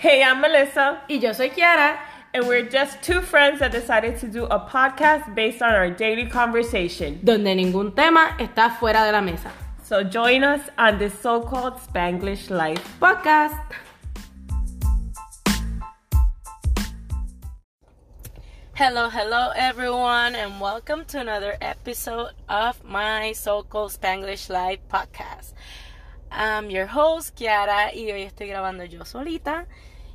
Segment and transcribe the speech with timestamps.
[0.00, 1.02] Hey, I'm Melissa.
[1.08, 1.98] Y yo soy Kiara.
[2.32, 6.24] And we're just two friends that decided to do a podcast based on our daily
[6.26, 7.18] conversation.
[7.24, 9.50] Donde ningún tema está fuera de la mesa.
[9.82, 13.58] So join us on this so called Spanglish Life podcast.
[18.74, 25.54] Hello, hello everyone, and welcome to another episode of my so called Spanglish Life podcast.
[26.30, 29.66] I'm your host, Kiara, y hoy estoy grabando yo solita.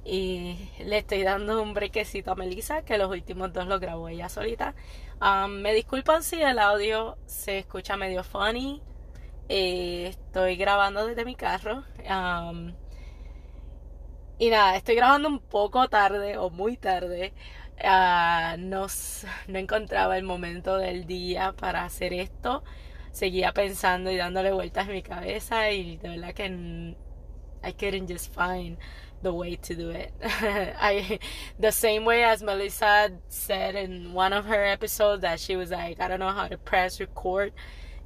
[0.06, 4.28] Y le estoy dando un brequecito a Melissa, que los últimos dos los grabó ella
[4.28, 4.76] solita.
[5.22, 8.82] Um, me disculpan si el audio se escucha medio funny.
[9.48, 11.84] Eh, estoy grabando desde mi carro.
[12.00, 12.74] Um,
[14.38, 17.34] y nada, estoy grabando un poco tarde o muy tarde.
[17.82, 18.88] Uh, no,
[19.48, 22.64] no encontraba el momento del día para hacer esto.
[23.14, 26.46] Seguía pensando y dándole vueltas en mi cabeza y de verdad que
[27.66, 28.78] I couldn't just find
[29.24, 30.14] the way to do it.
[30.24, 31.20] I
[31.60, 36.00] the same way as Melissa said in one of her episodes that she was like,
[36.00, 37.54] I don't know how to press record.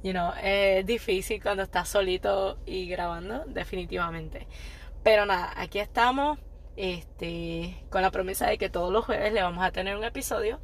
[0.02, 4.46] You know, es difícil cuando estás solito y grabando, definitivamente.
[5.02, 6.38] Pero nada, aquí estamos
[6.76, 10.60] este, con la promesa de que todos los jueves le vamos a tener un episodio.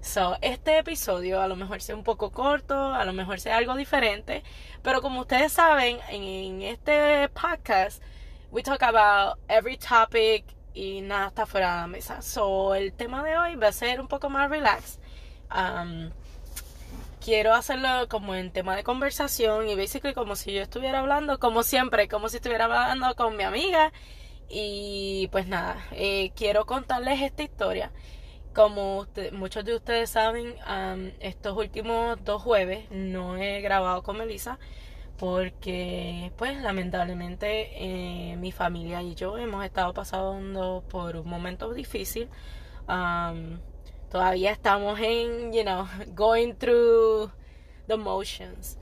[0.00, 3.74] So, este episodio a lo mejor sea un poco corto, a lo mejor sea algo
[3.74, 4.44] diferente,
[4.82, 8.00] pero como ustedes saben, en, este podcast
[8.50, 10.44] we talk about every topic
[10.74, 12.22] y nada está fuera de la mesa.
[12.22, 14.98] So, el tema de hoy va a ser un poco más relax.
[15.50, 16.10] Um,
[17.20, 21.62] quiero hacerlo como en tema de conversación y basically como si yo estuviera hablando, como
[21.62, 23.92] siempre, como si estuviera hablando con mi amiga
[24.48, 27.90] y pues nada, eh, quiero contarles esta historia.
[28.54, 30.56] Como muchos de ustedes saben,
[31.20, 34.58] estos últimos dos jueves no he grabado con Melissa
[35.18, 37.70] porque pues lamentablemente
[38.32, 42.28] eh, mi familia y yo hemos estado pasando por un momento difícil.
[44.10, 47.30] todavía estamos en, you know, going through
[47.86, 48.78] the motions.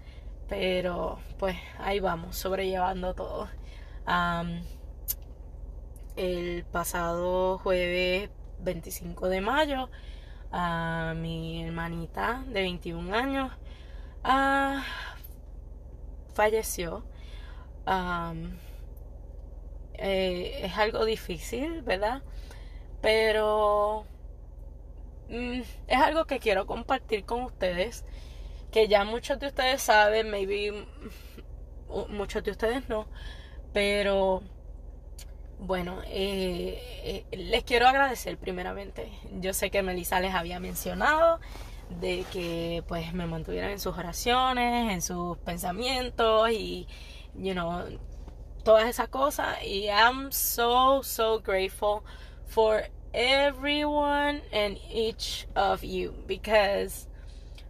[0.48, 3.48] Pero pues ahí vamos, sobrellevando todo
[6.16, 9.88] el pasado jueves 25 de mayo
[11.16, 13.50] mi hermanita de 21 años
[14.22, 14.84] ah,
[16.34, 17.04] falleció.
[19.94, 22.22] Eh, es algo difícil, ¿verdad?
[23.00, 24.04] Pero
[25.28, 28.04] mm, es algo que quiero compartir con ustedes,
[28.72, 30.86] que ya muchos de ustedes saben, maybe
[32.08, 33.06] muchos de ustedes no,
[33.72, 34.42] pero
[35.58, 39.12] bueno, eh, eh, les quiero agradecer primeramente.
[39.40, 41.40] Yo sé que Melissa les había mencionado
[42.00, 46.87] de que pues me mantuvieran en sus oraciones, en sus pensamientos y,
[47.34, 47.84] you know,
[48.65, 49.62] todas esas cosas.
[49.62, 52.03] Y I'm so, so grateful
[52.47, 57.06] for everyone and each of you because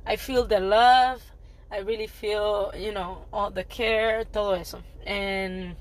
[0.06, 1.22] I feel the love,
[1.70, 4.82] I really feel, you know, all the care, todo eso.
[5.06, 5.76] And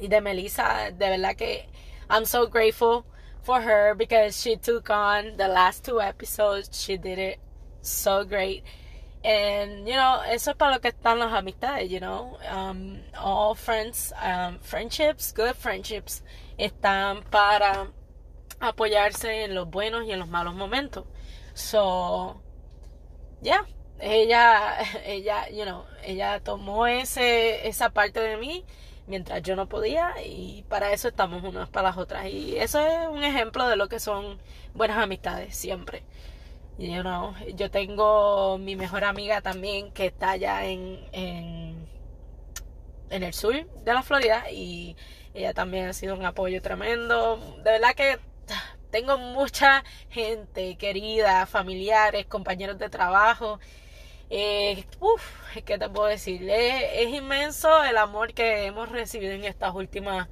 [0.00, 1.66] y de Melissa, de verdad que
[2.08, 3.04] I'm so grateful
[3.42, 6.80] for her because she took on the last two episodes.
[6.80, 7.38] She did it
[7.82, 8.64] so great.
[9.22, 12.38] And, you know, eso es para lo que están las amistades, you know.
[12.48, 16.22] Um, all friends, um, friendships, good friendships,
[16.58, 17.88] están para
[18.60, 21.04] apoyarse en los buenos y en los malos momentos.
[21.54, 22.40] So,
[23.42, 23.64] yeah,
[24.00, 28.64] ella, ella, you know, ella tomó ese, esa parte de mí
[29.10, 32.26] mientras yo no podía y para eso estamos unas para las otras.
[32.26, 34.38] Y eso es un ejemplo de lo que son
[34.72, 36.02] buenas amistades siempre.
[36.78, 41.86] You know, yo tengo mi mejor amiga también que está allá en, en,
[43.10, 44.96] en el sur de la Florida y
[45.34, 47.36] ella también ha sido un apoyo tremendo.
[47.62, 48.18] De verdad que
[48.90, 53.60] tengo mucha gente querida familiares compañeros de trabajo
[54.30, 55.22] eh, uf,
[55.64, 56.48] ¿qué te puedo decir?
[56.48, 60.28] Es, inmenso el amor que hemos recibido en estas últimas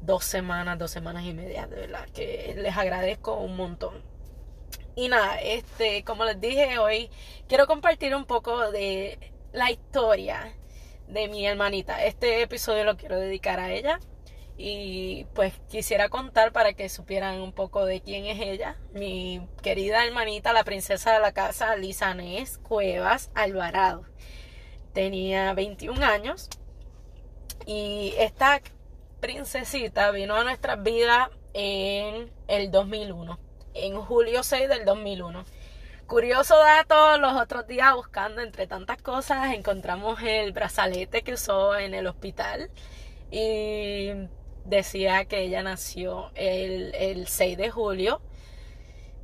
[0.00, 4.02] dos semanas, dos semanas y media, de verdad, que les agradezco un montón.
[4.96, 7.08] Y nada, este, como les dije hoy,
[7.48, 9.18] quiero compartir un poco de
[9.52, 10.54] la historia
[11.06, 12.04] de mi hermanita.
[12.04, 14.00] Este episodio lo quiero dedicar a ella.
[14.56, 18.76] Y pues quisiera contar para que supieran un poco de quién es ella.
[18.92, 24.04] Mi querida hermanita, la princesa de la casa, Lisanés Cuevas Alvarado.
[24.92, 26.48] Tenía 21 años.
[27.66, 28.60] Y esta
[29.20, 33.38] princesita vino a nuestra vida en el 2001.
[33.74, 35.44] En julio 6 del 2001.
[36.06, 41.94] Curioso dato, los otros días buscando entre tantas cosas encontramos el brazalete que usó en
[41.94, 42.70] el hospital.
[43.30, 44.10] Y
[44.64, 48.20] decía que ella nació el, el 6 de julio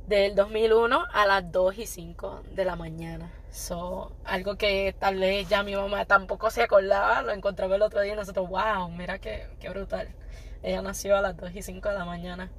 [0.07, 3.31] del 2001 a las 2 y 5 de la mañana.
[3.51, 8.01] So, algo que tal vez ya mi mamá tampoco se acordaba, lo encontramos el otro
[8.01, 10.09] día y nosotros, wow, mira qué, qué brutal.
[10.63, 12.51] Ella nació a las 2 y 5 de la mañana.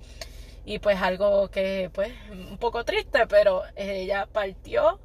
[0.65, 5.01] Y pues algo que, pues, un poco triste, pero ella partió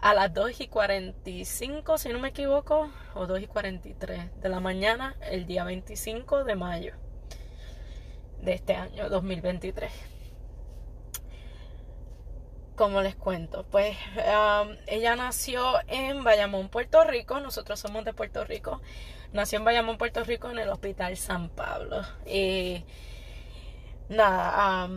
[0.00, 4.60] a las 2 y 45, si no me equivoco, o 2 y 43 de la
[4.60, 6.94] mañana, el día 25 de mayo
[8.40, 9.90] de este año 2023
[12.78, 17.40] como les cuento, pues um, ella nació en Bayamón, Puerto Rico.
[17.40, 18.80] Nosotros somos de Puerto Rico.
[19.32, 22.02] Nació en Bayamón, Puerto Rico, en el Hospital San Pablo.
[22.24, 22.84] Y
[24.08, 24.88] nada,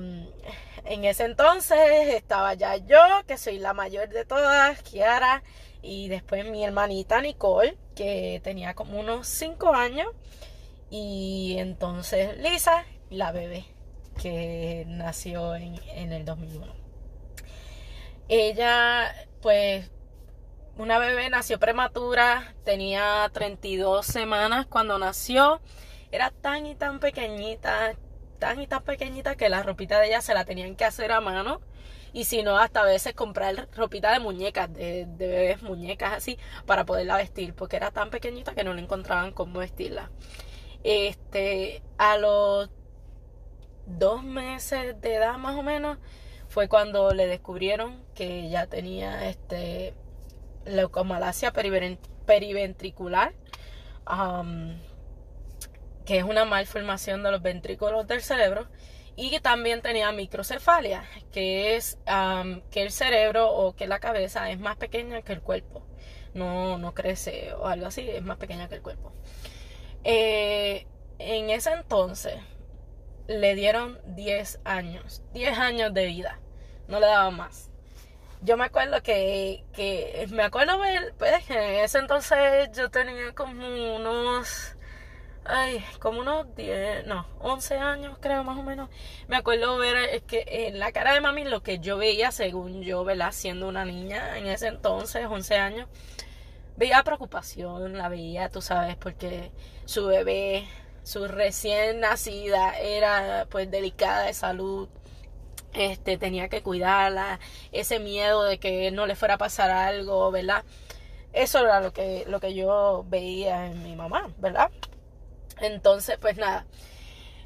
[0.86, 1.80] en ese entonces
[2.14, 2.98] estaba ya yo,
[3.28, 5.44] que soy la mayor de todas, Kiara,
[5.82, 10.08] y después mi hermanita Nicole, que tenía como unos 5 años.
[10.90, 13.66] Y entonces Lisa, la bebé,
[14.22, 16.74] que nació en, en el 2001.
[18.28, 19.90] Ella, pues,
[20.78, 25.62] una bebé nació prematura, tenía 32 semanas cuando nació.
[26.12, 27.96] Era tan y tan pequeñita,
[28.42, 31.22] tan y tan pequeñita que la ropita de ella se la tenían que hacer a
[31.22, 31.62] mano.
[32.12, 36.84] Y si no, hasta a veces comprar ropita de muñecas, de, bebés muñecas así, para
[36.86, 40.12] poderla vestir, porque era tan pequeñita que no le encontraban cómo vestirla.
[40.84, 42.70] Este, a los
[43.86, 46.00] dos meses de edad más o menos,
[46.50, 49.94] fue cuando le descubrieron que ya tenía este
[50.66, 53.34] leucomalacia periventricular,
[56.06, 58.68] que es una malformación de los ventrículos del cerebro,
[59.16, 61.98] y también tenía microcefalia, que es
[62.72, 65.86] que el cerebro o que la cabeza es más pequeña que el cuerpo.
[66.34, 69.12] No, no crece o algo así, es más pequeña que el cuerpo.
[70.04, 70.88] Eh,
[71.20, 72.36] en ese entonces,
[73.28, 76.40] le dieron 10 años, 10 años de vida,
[76.88, 77.70] no le daban más.
[78.42, 83.96] Yo me acuerdo que, que me acuerdo ver, pues en ese entonces yo tenía como
[83.96, 84.76] unos,
[85.52, 88.90] ay, como unos 10, no, 11 años creo más o menos.
[89.28, 92.82] Me acuerdo ver es que en la cara de mami lo que yo veía según
[92.82, 93.32] yo, ¿verdad?
[93.32, 95.88] Siendo una niña en ese entonces, 11 años,
[96.78, 99.52] veía preocupación, la veía, tú sabes, porque
[99.86, 100.68] su bebé
[101.04, 104.88] su recién nacida era pues delicada de salud
[105.74, 107.40] este tenía que cuidarla
[107.72, 110.64] ese miedo de que no le fuera a pasar algo verdad
[111.34, 114.70] eso era lo que lo que yo veía en mi mamá verdad
[115.62, 116.66] entonces pues nada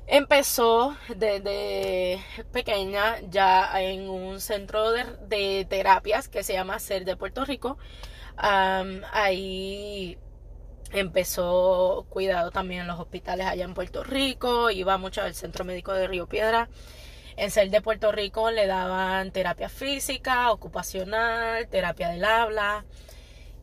[0.07, 2.19] empezó desde
[2.51, 7.77] pequeña ya en un centro de, terapias que se llama Ser de Puerto Rico
[8.37, 10.17] ahí
[10.91, 15.93] empezó cuidado también en los hospitales allá en Puerto Rico, iba mucho al centro médico
[15.93, 16.69] de Río Piedra.
[17.37, 22.85] En ser de Puerto Rico le daban terapia física, ocupacional, terapia del habla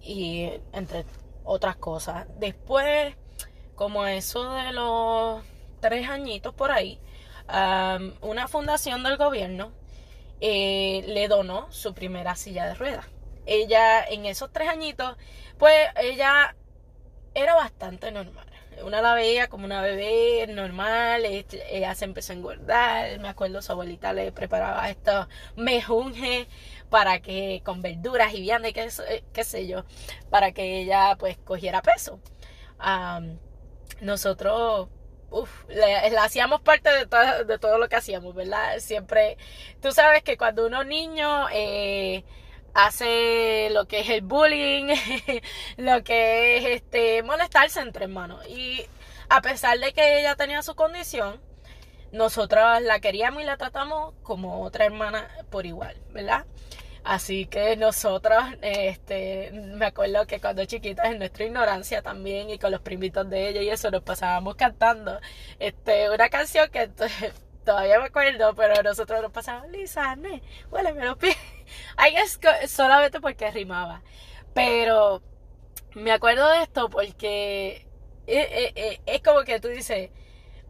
[0.01, 1.07] y entre
[1.43, 2.27] otras cosas.
[2.39, 3.15] Después,
[3.75, 5.43] como eso de los
[5.81, 7.01] tres añitos por ahí,
[8.21, 9.73] una fundación del gobierno
[10.41, 13.07] eh, le donó su primera silla de ruedas.
[13.47, 15.17] Ella en esos tres añitos,
[15.59, 16.57] pues ella
[17.35, 18.47] era bastante normal.
[18.85, 23.71] Una la veía como una bebé normal, ella se empezó a engordar, me acuerdo su
[23.71, 26.49] abuelita le preparaba estos mejunjes
[26.89, 28.89] para que con verduras y viandas qué,
[29.33, 29.85] qué sé yo,
[30.31, 32.19] para que ella pues cogiera peso.
[34.03, 34.89] Nosotros
[35.31, 37.07] uf, le, hacíamos parte de
[37.59, 38.79] todo, lo que hacíamos, ¿verdad?
[38.79, 39.39] Siempre,
[39.81, 42.25] tú sabes que cuando uno niño eh,
[42.75, 44.95] hace lo que es el bullying,
[45.77, 48.47] lo que es este molestarse entre hermanos.
[48.49, 48.87] Y
[49.29, 51.41] a pesar de que ella tenía su condición,
[52.13, 56.45] nosotros la queríamos y la tratamos como otra hermana por igual, ¿verdad?
[57.05, 62.71] Así que nosotros, este, me acuerdo que cuando chiquitas en nuestra ignorancia también y con
[62.71, 65.21] los primitos de ella y eso nos pasábamos cantando,
[65.59, 66.89] este, una canción que
[67.65, 71.37] todavía me acuerdo, pero nosotros nos pasábamos, Lisa, ne, huéleme los pies.
[71.97, 72.39] Ay, es
[72.71, 74.03] solamente porque rimaba.
[74.55, 75.23] Pero
[75.95, 77.87] me acuerdo de esto porque
[78.27, 80.11] es, eh, eh, eh, es, como que tú dices,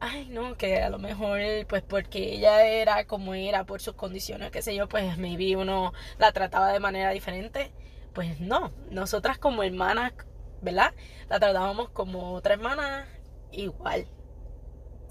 [0.02, 4.50] ay, no, que a lo mejor, pues porque ella era como era por sus condiciones,
[4.50, 7.72] qué sé yo, pues maybe uno la trataba de manera diferente.
[8.14, 10.12] Pues no, nosotras como hermanas,
[10.60, 10.94] ¿verdad?
[11.30, 13.06] La tratábamos como otra hermana
[13.52, 14.06] igual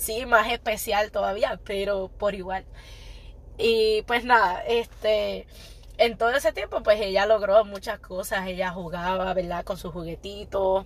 [0.01, 2.65] sí, más especial todavía, pero por igual.
[3.57, 5.47] Y pues nada, este,
[5.97, 9.63] en todo ese tiempo pues ella logró muchas cosas, ella jugaba, ¿verdad?
[9.65, 10.85] Con sus juguetitos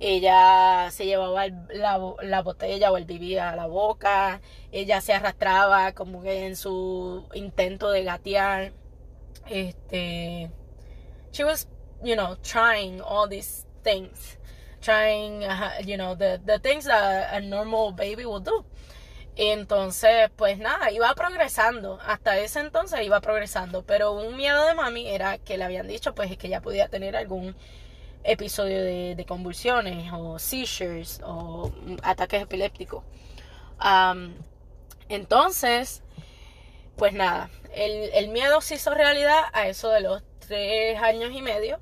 [0.00, 4.40] ella se llevaba la, la, botella o el bibí a la boca,
[4.72, 8.72] ella se arrastraba como que en su intento de gatear.
[9.48, 10.50] Este,
[11.32, 11.68] she was,
[12.02, 14.38] you know, trying all these things,
[14.80, 15.42] trying,
[15.84, 18.64] you know, the, the things that a normal baby will do.
[19.36, 21.98] Entonces, pues nada, iba progresando.
[22.06, 23.82] Hasta ese entonces iba progresando.
[23.82, 27.16] Pero un miedo de mami era que le habían dicho, pues, que ya podía tener
[27.16, 27.56] algún
[28.24, 31.70] episodio de, convulsiones o seizures o
[32.02, 33.04] ataques epilépticos.
[35.08, 36.02] entonces,
[36.96, 41.78] pues nada, el, miedo se hizo realidad a eso de los tres años y medio.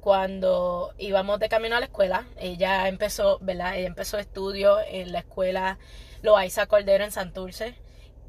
[0.00, 3.76] cuando íbamos de camino a la escuela, ella empezó, ¿verdad?
[3.76, 5.78] Ella empezó estudio en la escuela
[6.22, 7.74] Loaiza Cordero en Santurce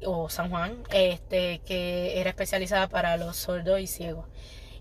[0.04, 4.26] o San Juan, este, que era especializada para los sordos y ciegos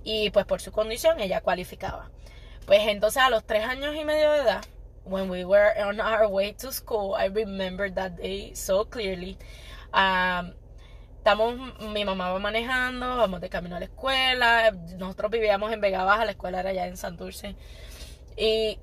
[0.04, 2.10] y pues por su condición ella cualificaba.
[2.66, 4.62] Pues entonces a los tres años y medio de edad,
[5.04, 9.38] when we were on our way to school, I remember that day so clearly.
[9.94, 10.54] Um,
[11.18, 16.04] estamos, mi mamá va manejando, vamos de camino a la escuela, nosotros vivíamos en Vega
[16.04, 17.56] Baja, la escuela era allá en Santurce.
[18.38, 18.80] Y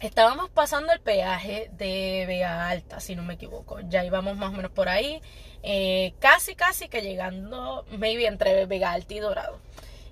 [0.00, 3.80] estábamos pasando el peaje de Vega Alta, si no me equivoco.
[3.80, 5.20] Ya íbamos más o menos por ahí,
[5.62, 9.60] eh, casi, casi que llegando, maybe entre Vega Alta y Dorado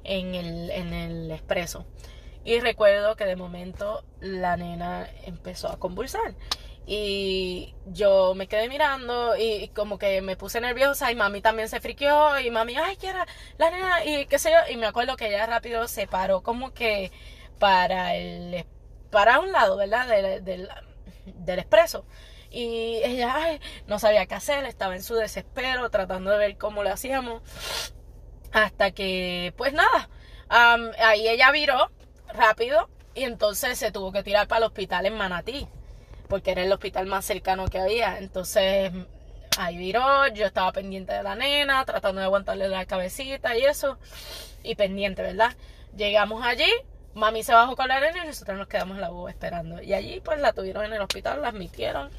[0.06, 1.86] en el, en el expreso.
[2.44, 6.34] Y recuerdo que de momento la nena empezó a convulsar.
[6.86, 11.80] Y yo me quedé mirando y como que me puse nerviosa y mami también se
[11.80, 13.26] friqueó y mami, ay, ¿qué era
[13.58, 14.04] la nena?
[14.04, 14.72] Y qué sé yo.
[14.72, 17.10] Y me acuerdo que ella rápido se paró como que
[17.58, 18.64] para el
[19.10, 20.06] para un lado, ¿verdad?
[20.06, 20.68] Del, del,
[21.24, 22.06] del expreso.
[22.50, 26.82] Y ella, ay, no sabía qué hacer, estaba en su desespero, tratando de ver cómo
[26.84, 27.42] lo hacíamos.
[28.52, 30.08] Hasta que, pues nada,
[30.48, 31.90] ahí ella viró
[32.32, 35.68] rápido y entonces se tuvo que tirar para el hospital en Manatí,
[36.28, 38.18] porque era el hospital más cercano que había.
[38.18, 38.92] Entonces
[39.58, 43.98] ahí viró, yo estaba pendiente de la nena, tratando de aguantarle la cabecita y eso,
[44.62, 45.54] y pendiente, ¿verdad?
[45.96, 46.70] Llegamos allí,
[47.14, 49.82] mami se bajó con la nena y nosotros nos quedamos en la boba esperando.
[49.82, 52.10] Y allí pues la tuvieron en el hospital, la admitieron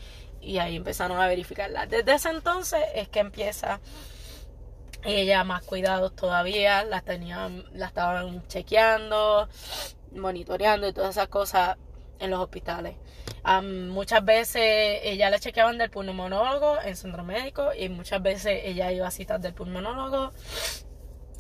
[0.41, 1.85] y ahí empezaron a verificarla.
[1.85, 3.79] Desde ese entonces es que empieza
[5.03, 9.47] ella más cuidados todavía, las tenían, la estaban chequeando,
[10.11, 11.77] monitoreando y todas esas cosas
[12.19, 12.95] en los hospitales.
[13.63, 19.07] muchas veces ella le chequeaban del pulmonólogo en centro médico y muchas veces ella iba
[19.07, 20.31] a citas del pulmonólogo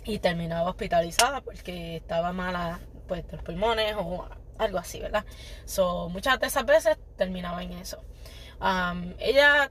[0.05, 5.25] y terminaba hospitalizada porque estaba mala pues de los pulmones o algo así, ¿verdad?
[5.65, 8.03] So, muchas de esas veces terminaba en eso.
[9.19, 9.69] ella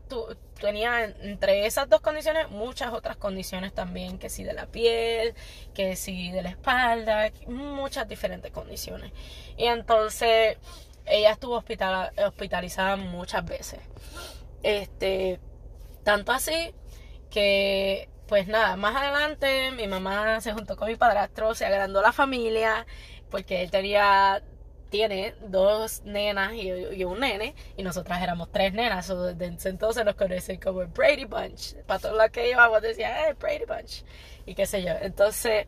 [0.61, 5.35] tenía entre esas dos condiciones muchas otras condiciones también, que si de la piel,
[5.75, 9.13] que si de la espalda, muchas diferentes condiciones.
[9.57, 10.59] Y entonces
[11.07, 13.81] ella estuvo hospitalizada muchas veces.
[14.63, 15.41] Este,
[16.05, 16.75] tanto así
[17.31, 22.13] que pues nada, más adelante mi mamá se juntó con mi padrastro, se agrandó la
[22.13, 22.87] familia,
[23.31, 24.43] porque él tenía
[24.91, 30.15] tiene dos nenas y, un nene, y nosotras éramos tres nenas, o desde entonces nos
[30.15, 31.75] conocen como el Brady Bunch.
[31.87, 34.05] Para todos los que íbamos decían, hey, Brady Bunch,
[34.47, 34.93] y qué sé yo.
[35.01, 35.67] Entonces,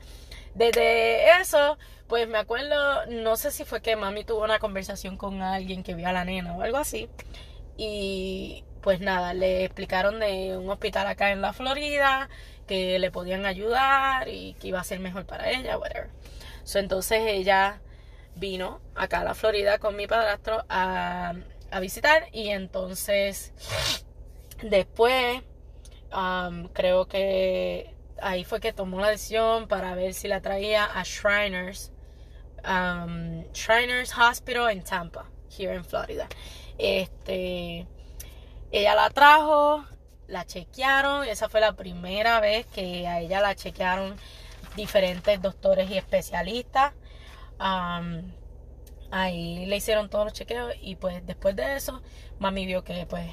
[0.55, 5.43] desde eso, pues me acuerdo, no sé si fue que mami tuvo una conversación con
[5.43, 7.09] alguien que vio a la nena o algo así,
[7.77, 12.29] y pues nada, le explicaron de un hospital acá en la Florida,
[12.67, 16.11] que le podían ayudar y que iba a ser mejor para ella, whatever.
[16.65, 17.81] So, entonces ella
[18.39, 21.35] vino acá a la Florida con mi padrastro a,
[21.81, 23.53] visitar y entonces
[24.63, 25.43] después
[26.13, 31.03] um, creo que ahí fue que tomó la decisión para ver si la traía a
[31.03, 31.93] Shriners
[32.65, 35.27] um, Shriners Hospital en Tampa
[35.57, 36.29] here en Florida.
[36.79, 37.87] Este
[38.71, 39.85] ella la trajo
[40.27, 44.17] la chequearon esa fue la primera vez que a ella la chequearon
[44.77, 46.93] diferentes doctores y especialistas
[47.59, 52.03] ahí le hicieron todos los chequeos y pues después de eso
[52.39, 53.31] mami vio que pues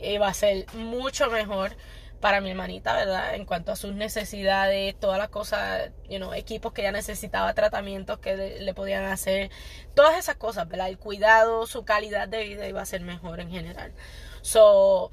[0.00, 1.76] iba a ser mucho mejor
[2.24, 3.34] para mi hermanita, ¿verdad?
[3.34, 8.18] En cuanto a sus necesidades, todas las cosas, you know, equipos que ella necesitaba, tratamientos
[8.18, 9.50] que le, podían hacer,
[9.94, 10.88] todas esas cosas, ¿verdad?
[10.88, 13.92] El cuidado, su calidad de vida iba a ser mejor en general.
[14.40, 15.12] So,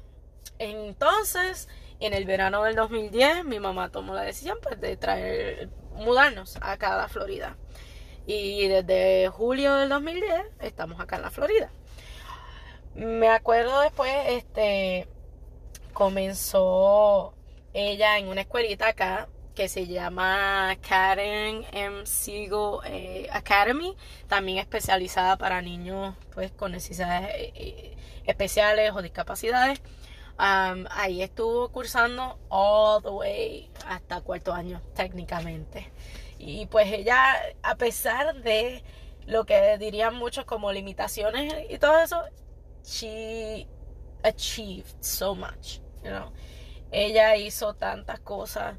[0.58, 1.68] entonces,
[2.00, 6.94] en el verano del 2010, mi mamá tomó la decisión pues de traer, mudarnos acá
[6.94, 7.58] a la Florida.
[8.26, 11.70] Y desde julio del 2010 estamos acá en la Florida.
[12.94, 15.08] Me acuerdo después, este,
[15.92, 17.34] comenzó
[17.72, 22.06] ella en una escuelita acá que se llama Karen M.
[22.06, 29.80] Siegel eh, Academy, también especializada para niños pues con necesidades eh, eh, especiales o discapacidades.
[30.38, 35.90] ahí estuvo cursando all the way hasta cuarto año técnicamente.
[36.44, 38.82] Y pues ella, a pesar de
[39.26, 42.20] lo que dirían muchos como limitaciones y todo eso,
[42.84, 43.68] she
[44.24, 46.32] achieved so much, you know.
[46.90, 48.76] Ella hizo tantas cosas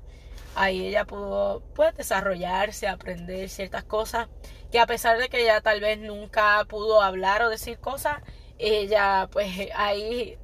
[0.55, 4.27] ahí ella pudo pues desarrollarse, aprender ciertas cosas
[4.71, 8.17] que a pesar de que ella tal vez nunca pudo hablar o decir cosas,
[8.57, 10.37] ella pues ahí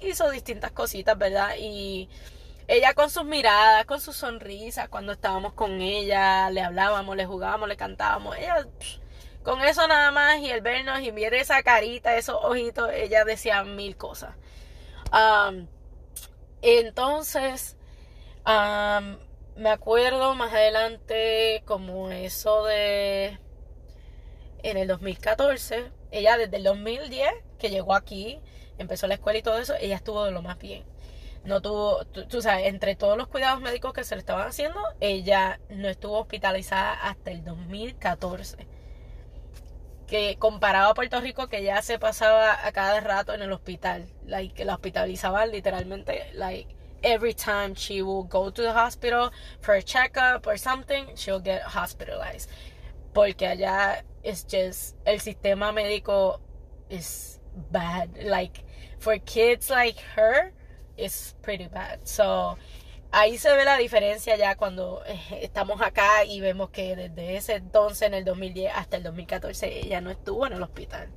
[0.00, 1.54] hizo distintas cositas, ¿verdad?
[1.58, 2.08] Y
[2.68, 7.68] ella con sus miradas, con sus sonrisas, cuando estábamos con ella, le hablábamos, le jugábamos,
[7.68, 8.66] le cantábamos, ella
[9.42, 13.62] con eso nada más y el vernos y ver esa carita, esos ojitos, ella decía
[13.62, 14.34] mil cosas.
[16.62, 17.76] entonces,
[18.44, 23.38] me acuerdo más adelante como eso de
[24.64, 28.40] en el 2014, ella desde el 2010 que llegó aquí,
[28.78, 30.84] empezó la escuela y todo eso, ella estuvo de lo más bien.
[31.46, 35.60] No tuvo, tú, sabes, entre todos los cuidados médicos que se le estaban haciendo, ella
[35.70, 38.66] no estuvo hospitalizada hasta el 2014.
[40.06, 44.06] Que comparado a Puerto Rico, que ya se pasaba a cada rato en el hospital,
[44.24, 49.82] like, la hospitalizaban literalmente, like, every time she will go to the hospital for a
[49.82, 52.50] checkup or something, she'll get hospitalized.
[53.12, 56.40] Porque allá es just el sistema médico
[56.90, 58.10] is bad.
[58.22, 58.64] Like
[58.98, 60.52] for kids like her,
[60.96, 62.00] it's pretty bad.
[62.04, 62.56] So
[63.12, 67.54] ahí se ve la diferencia ya cuando eh, estamos acá y vemos que desde ese
[67.54, 71.08] entonces, en el 2010 hasta el 2014, ella no estuvo en el hospital.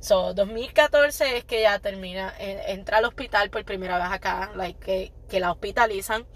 [0.00, 5.40] So, 2014 es que ya termina, entra al hospital por primera vez acá, like, que,
[5.40, 6.26] la hospitalizan.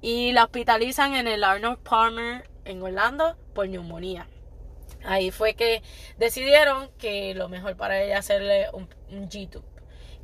[0.00, 4.28] Y la hospitalizan en el Arnold Palmer en Orlando por neumonía.
[5.04, 5.82] Ahí fue que
[6.16, 9.64] decidieron que lo mejor para ella hacerle un, un G-tube,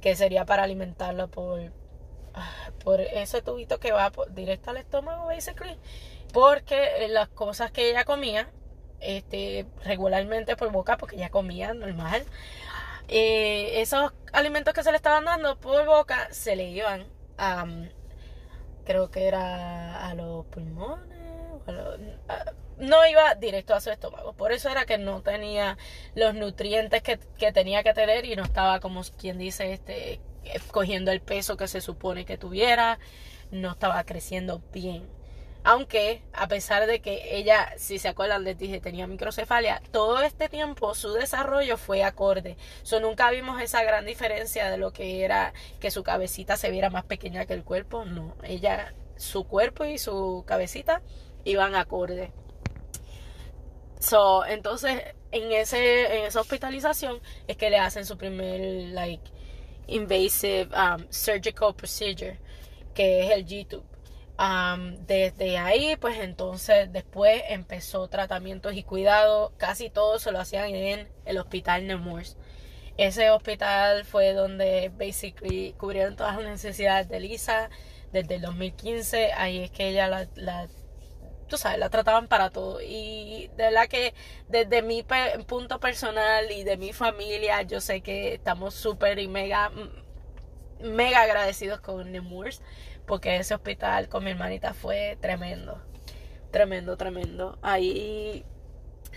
[0.01, 1.61] que sería para alimentarla por,
[2.35, 5.79] ah, por ese tubito que va directo al estómago, basically.
[6.33, 8.51] Porque las cosas que ella comía,
[9.01, 12.25] este, regularmente por boca, porque ella comía normal,
[13.09, 17.07] eh, esos alimentos que se le estaban dando por boca se le iban
[17.39, 17.67] a,
[18.85, 21.19] creo que era a los pulmones,
[22.79, 24.33] no iba directo a su estómago.
[24.33, 25.77] Por eso era que no tenía
[26.15, 30.21] los nutrientes que, que tenía que tener y no estaba como quien dice, este,
[30.71, 32.99] cogiendo el peso que se supone que tuviera,
[33.51, 35.09] no estaba creciendo bien.
[35.65, 40.49] Aunque, a pesar de que ella, si se acuerdan, les dije, tenía microcefalia, todo este
[40.49, 42.57] tiempo su desarrollo fue acorde.
[42.85, 46.91] So, nunca vimos esa gran diferencia de lo que era que su cabecita se viera
[46.91, 48.05] más pequeña que el cuerpo.
[48.05, 51.03] No, ella, su cuerpo y su cabecita
[51.45, 52.33] iban acorde.
[54.01, 59.31] So, entonces, en, ese, en esa hospitalización es que le hacen su primer, like,
[59.87, 62.39] invasive um, surgical procedure,
[62.95, 63.85] que es el G-tube
[65.07, 69.53] desde ahí, pues entonces después empezó tratamientos y cuidados.
[69.57, 72.37] Casi todo se lo hacían en el hospital Nemours.
[72.97, 77.71] Ese hospital fue donde basically cubrieron todas las necesidades de Lisa
[78.13, 79.33] desde el 2015.
[79.33, 80.69] Ahí es que ella la, la
[81.49, 82.81] tú sabes, la trataban para todo.
[82.81, 84.15] Y de verdad que
[84.49, 85.05] desde mi
[85.47, 89.73] punto personal y de mi familia, yo sé que estamos súper y mega,
[90.81, 92.63] mega agradecidos con Nemours
[93.07, 95.81] porque ese hospital con mi hermanita fue tremendo,
[96.53, 97.59] tremendo, tremendo.
[97.63, 98.45] Ahí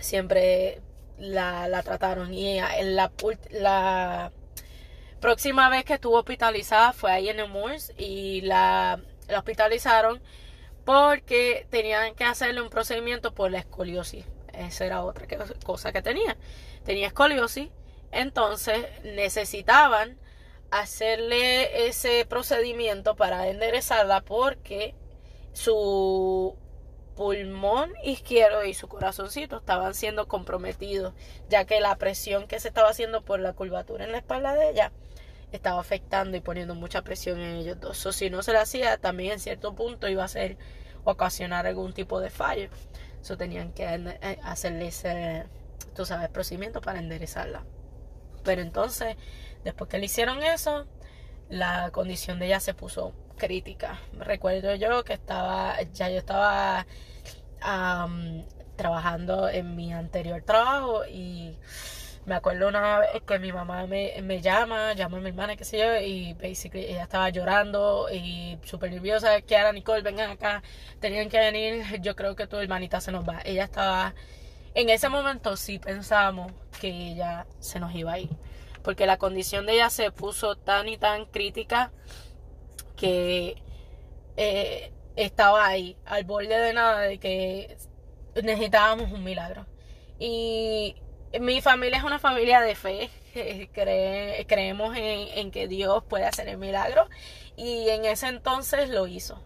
[0.00, 0.80] siempre
[1.18, 3.12] la, trataron y la,
[3.50, 4.32] la
[5.20, 10.20] próxima vez que estuvo hospitalizada fue ahí en el Moors y la, la hospitalizaron
[10.84, 14.24] porque tenían que hacerle un procedimiento por la escoliosis.
[14.52, 15.26] Esa era otra
[15.64, 16.36] cosa que tenía.
[16.84, 17.70] Tenía escoliosis,
[18.10, 20.18] entonces necesitaban
[20.70, 24.94] hacerle ese procedimiento para enderezarla porque
[25.52, 26.56] su
[27.14, 31.14] pulmón izquierdo y su corazoncito estaban siendo comprometidos,
[31.48, 34.70] ya que la presión que se estaba haciendo por la curvatura en la espalda de
[34.70, 34.92] ella
[35.52, 38.04] estaba afectando y poniendo mucha presión en ellos dos.
[38.06, 40.56] O si no se la hacía, también en cierto punto iba a ser
[41.04, 42.68] ocasionar algún tipo de fallo.
[43.20, 45.46] Eso tenían que eh, hacerle ese,
[45.94, 47.64] tú sabes, procedimiento para enderezarla.
[48.42, 49.16] Pero entonces
[49.64, 50.86] Después que le hicieron eso,
[51.48, 54.00] la condición de ella se puso crítica.
[54.18, 56.86] Recuerdo yo que estaba, ya yo estaba
[58.76, 61.56] trabajando en mi anterior trabajo y
[62.24, 65.64] Me acuerdo una vez que mi mamá me, me llama, llama a mi hermana, qué
[65.64, 69.40] sé yo, y basically ella estaba llorando y súper nerviosa.
[69.40, 70.62] Que ahora Nicole, vengan acá,
[71.00, 72.00] tenían que venir.
[72.00, 73.40] Yo creo que tu hermanita se nos va.
[73.44, 74.14] Ella estaba.
[74.74, 78.30] En ese momento sí pensábamos que ella se nos iba a ir.
[78.84, 81.92] Porque la condición de ella se puso tan y tan crítica
[82.96, 83.60] que
[84.36, 87.76] eh, estaba ahí, al borde de nada, de que
[88.42, 89.66] necesitábamos un milagro.
[90.18, 90.96] Y
[91.40, 93.10] mi familia es una familia de fe,
[94.46, 97.08] creemos en, que Dios puede hacer el milagro
[97.56, 99.42] y en ese entonces lo hizo.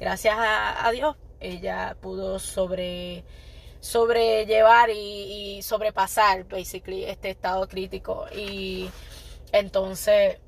[0.00, 3.24] gracias a, Dios ella pudo sobre
[3.80, 8.90] sobrellevar y, sobrepasar basically este estado crítico y
[9.52, 10.38] entonces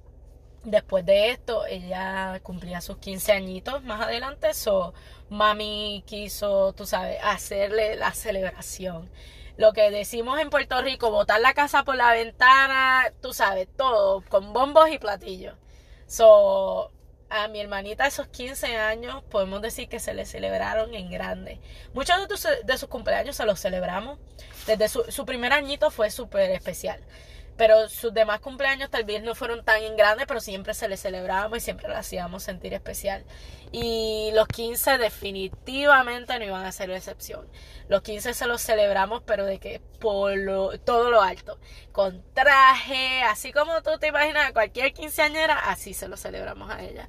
[0.65, 4.95] después de esto ella cumplía sus 15 añitos más adelante so
[5.29, 9.09] mami quiso tú sabes hacerle la celebración
[9.57, 14.23] lo que decimos en Puerto Rico, botar la casa por la ventana, tú sabes, todo,
[14.29, 15.55] con bombos y platillos.
[16.07, 16.93] So,
[17.29, 21.61] a mi hermanita esos 15 años podemos decir que se le celebraron en grande.
[21.95, 22.17] Muchos
[22.65, 24.19] de, sus cumpleaños se los celebramos.
[24.67, 27.01] Desde su, su primer añito fue súper especial.
[27.57, 30.97] Pero sus demás cumpleaños tal vez no fueron tan en grandes, pero siempre se le
[30.97, 33.25] celebrábamos y siempre lo hacíamos sentir especial.
[33.73, 37.49] Y los 15 definitivamente no iban a ser excepción.
[37.89, 40.35] Los 15 se los celebramos, pero de que por
[40.85, 41.59] todo lo alto.
[41.93, 47.09] Con traje, así como tú te imaginas, cualquier quinceañera, así se lo celebramos a ella.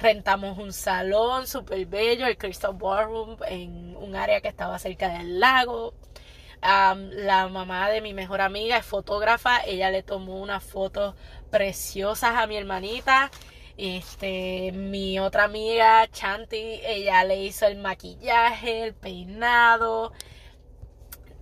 [0.00, 5.38] Rentamos un salón súper bello, el Crystal Ballroom, en un área que estaba cerca del
[5.38, 5.94] lago
[6.62, 11.14] la mamá de mi mejor amiga es fotógrafa, ella le tomó unas fotos
[11.50, 13.30] preciosas a mi hermanita.
[13.76, 20.12] Este, mi otra amiga, Chanti, ella le hizo el maquillaje, el peinado.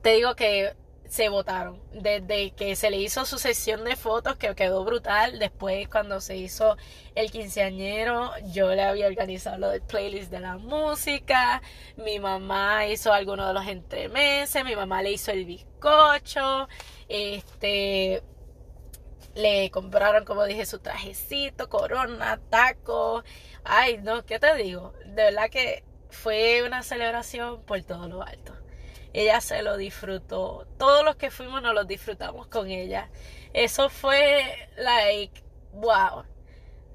[0.02, 0.74] Te digo que
[1.10, 1.82] se votaron.
[1.92, 5.40] Desde que se le hizo su sesión de fotos, que quedó brutal.
[5.40, 6.76] Después, cuando se hizo
[7.16, 11.62] el quinceañero, yo le había organizado lo del playlist de la música.
[11.96, 14.64] Mi mamá hizo alguno de los entremeses.
[14.64, 16.68] Mi mamá le hizo el bizcocho.
[17.08, 18.22] Este.
[19.34, 23.24] Le compraron, como dije, su trajecito, corona, taco.
[23.64, 24.92] Ay, no, ¿qué te digo?
[25.06, 28.59] De verdad que fue una celebración por todo lo alto.
[29.12, 30.66] Ella se lo disfrutó.
[30.78, 33.10] Todos los que fuimos nos lo disfrutamos con ella.
[33.52, 35.42] Eso fue like,
[35.72, 36.24] wow.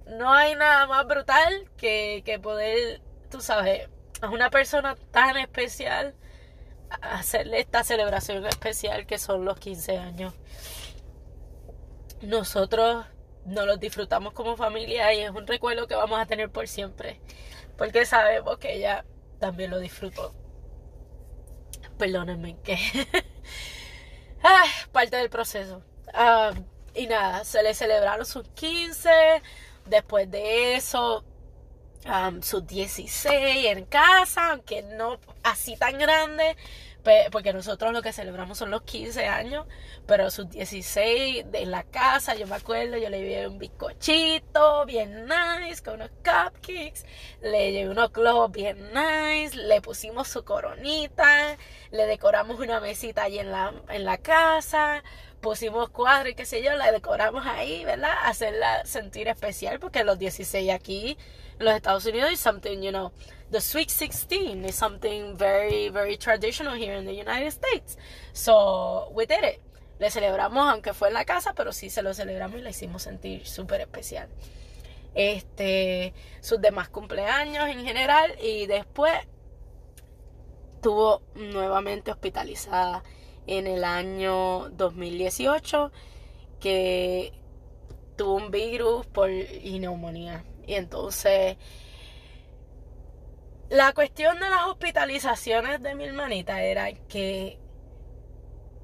[0.08, 3.90] No hay nada más brutal que, que poder, tú sabes,
[4.22, 6.16] a una persona tan especial
[7.02, 10.34] hacerle esta celebración especial que son los 15 años.
[12.22, 13.06] Nosotros
[13.46, 17.20] nos los disfrutamos como familia y es un recuerdo que vamos a tener por siempre.
[17.78, 19.04] Porque sabemos que ella
[19.40, 20.34] también lo disfrutó
[21.98, 22.78] perdónenme que
[24.44, 25.82] ah, parte del proceso.
[26.14, 26.52] Ah,
[26.94, 29.10] y nada, se le celebraron sus 15,
[29.86, 31.24] después de eso
[32.06, 36.56] um, sus 16 en casa, aunque no así tan grande,
[37.32, 39.66] porque nosotros lo que celebramos son los 15 años,
[40.06, 45.26] pero sus 16 en la casa, yo me acuerdo, yo le llevé un bizcochito bien
[45.26, 47.06] nice, con unos cupcakes,
[47.42, 51.58] le llevé unos globos bien nice, le pusimos su coronita,
[51.92, 55.04] le decoramos una mesita allí en la, en la casa,
[55.42, 58.14] pusimos cuadros y qué sé yo, la decoramos ahí, ¿verdad?
[58.24, 61.18] Hacerla sentir especial, porque los 16 aquí
[61.60, 63.12] en los Estados Unidos es something, you know,
[63.52, 67.98] the Sweet 16 is something very, very traditional here in the United States.
[68.34, 69.62] So, we did it.
[70.00, 73.04] Le celebramos, aunque fue en la casa, pero sí se lo celebramos y le hicimos
[73.04, 74.28] sentir súper especial.
[75.14, 79.14] Este, sus demás cumpleaños en general y después
[80.76, 83.04] estuvo nuevamente hospitalizada
[83.48, 85.92] en el año 2018
[86.60, 87.32] que
[88.18, 90.44] tuvo un virus por neumonía.
[90.68, 91.58] Y entonces
[93.70, 97.60] la cuestión de las hospitalizaciones de mi hermanita era que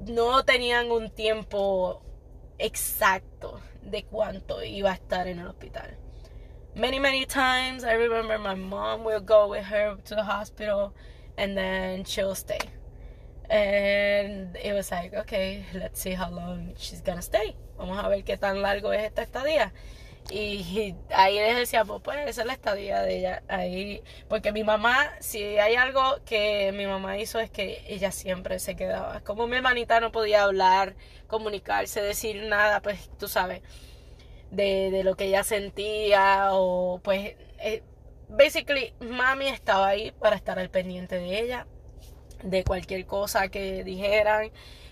[0.07, 2.01] no tenían un tiempo
[2.57, 5.97] exacto de cuánto iba a estar en el hospital.
[6.73, 10.93] Many, many times I remember my mom will go with her to the hospital
[11.37, 12.59] and then she'll stay.
[13.49, 17.55] And it was like, okay, let's see how long she's gonna stay.
[17.77, 19.73] Vamos a ver qué tan largo es esta estadía.
[20.31, 23.43] Y ahí les decíamos, pues esa es la estadía de ella.
[23.49, 28.59] Ahí, porque mi mamá, si hay algo que mi mamá hizo es que ella siempre
[28.59, 29.19] se quedaba.
[29.21, 30.95] Como mi hermanita no podía hablar,
[31.27, 33.61] comunicarse, decir nada, pues tú sabes,
[34.51, 37.83] de, de lo que ella sentía o pues, eh,
[38.29, 41.67] basically, mami estaba ahí para estar al pendiente de ella,
[42.43, 44.51] de cualquier cosa que dijeran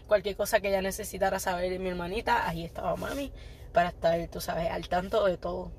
[0.09, 3.31] cualquier cosa que ella necesitara saber de mi hermanita, ahí estaba mami
[3.69, 5.71] para estar, tú sabes, al tanto de todo.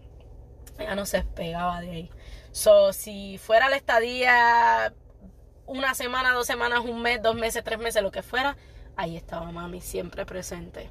[0.78, 2.10] Ella no se despegaba de ahí.
[2.52, 4.94] So, si fuera la estadía
[5.66, 8.56] una semana, dos semanas, un mes, dos meses, tres meses, lo que fuera,
[8.96, 10.90] ahí estaba mami siempre presente.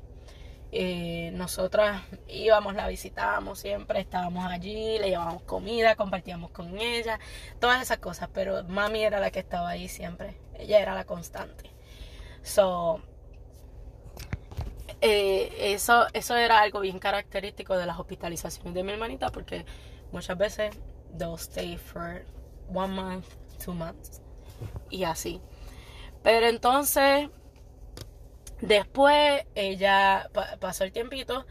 [0.71, 7.19] Eh, nosotras íbamos, la visitábamos siempre, estábamos allí, le llevábamos comida, compartíamos con ella,
[7.59, 11.71] todas esas cosas, pero mami era la que estaba ahí siempre, ella era la constante.
[12.43, 13.01] So,
[15.01, 19.65] eh, eso, eso era algo bien característico de las hospitalizaciones de mi hermanita, porque
[20.12, 20.75] muchas veces
[21.17, 22.25] they'll stay for
[22.73, 23.25] one month,
[23.63, 24.21] two months,
[24.89, 25.41] y así.
[26.21, 27.29] Pero entonces,
[28.62, 31.45] Después ella pasó el tiempito.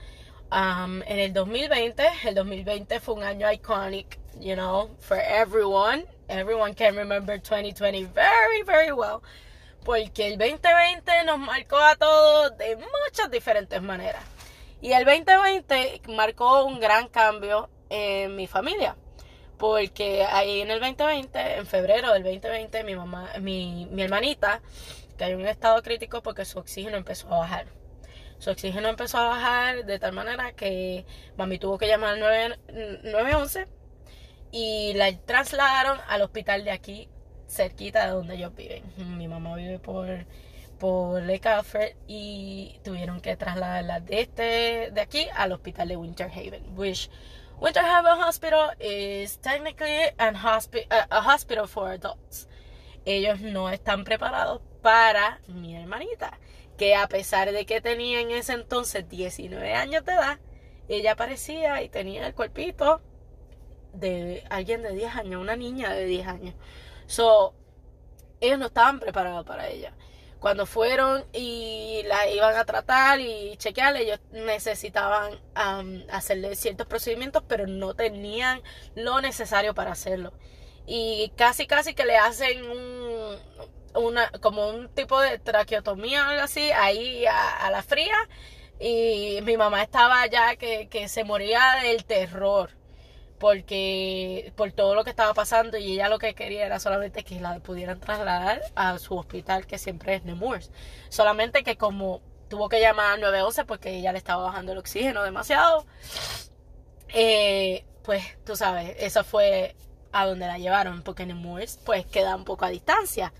[0.50, 6.04] Um, en el 2020, el 2020 fue un año iconic, you know, for everyone.
[6.28, 9.22] Everyone can remember 2020 very, very well.
[9.84, 14.22] Porque el 2020 nos marcó a todos de muchas diferentes maneras.
[14.80, 18.96] Y el 2020 marcó un gran cambio en mi familia.
[19.56, 24.60] Porque ahí en el 2020, en febrero del 2020, mi mamá, mi, mi hermanita
[25.24, 27.66] hay un estado crítico porque su oxígeno empezó a bajar.
[28.38, 31.04] Su oxígeno empezó a bajar de tal manera que
[31.36, 32.20] mami tuvo que llamar al
[33.02, 33.66] 911
[34.52, 37.08] y la trasladaron al hospital de aquí,
[37.48, 38.84] cerquita de donde ellos viven.
[39.16, 40.06] Mi mamá vive por,
[40.78, 46.30] por Lake Alfred y tuvieron que trasladarla de, este, de aquí al hospital de Winter
[46.30, 47.10] Haven, which
[47.60, 52.48] Winter Haven Hospital is technically an a hospital for adults.
[53.04, 56.38] Ellos no están preparados para mi hermanita,
[56.76, 60.38] que a pesar de que tenía en ese entonces 19 años de edad,
[60.88, 63.00] ella parecía y tenía el cuerpito
[63.92, 66.54] de alguien de 10 años, una niña de 10 años.
[67.08, 67.54] So,
[68.40, 69.94] ellos no estaban preparados para ella.
[70.40, 75.40] Cuando fueron y la iban a tratar y chequearle, ellos necesitaban
[76.12, 78.62] hacerle ciertos procedimientos, pero no tenían
[78.94, 80.34] lo necesario para hacerlo.
[80.86, 83.38] Y casi, casi que le hacen un,
[83.94, 88.16] una, como un tipo de traqueotomía o algo así, ahí a, la fría.
[88.78, 92.70] Y mi mamá estaba ya que, que se moría del terror
[93.38, 97.40] porque por todo lo que estaba pasando y ella lo que quería era solamente que
[97.40, 100.70] la pudieran trasladar a su hospital que siempre es Nemours.
[101.08, 105.22] Solamente que como tuvo que llamar al 911 porque ella le estaba bajando el oxígeno
[105.22, 105.86] demasiado,
[107.08, 109.76] eh, pues tú sabes, eso fue
[110.12, 113.32] a donde la llevaron porque Nemours pues queda un poco a distancia.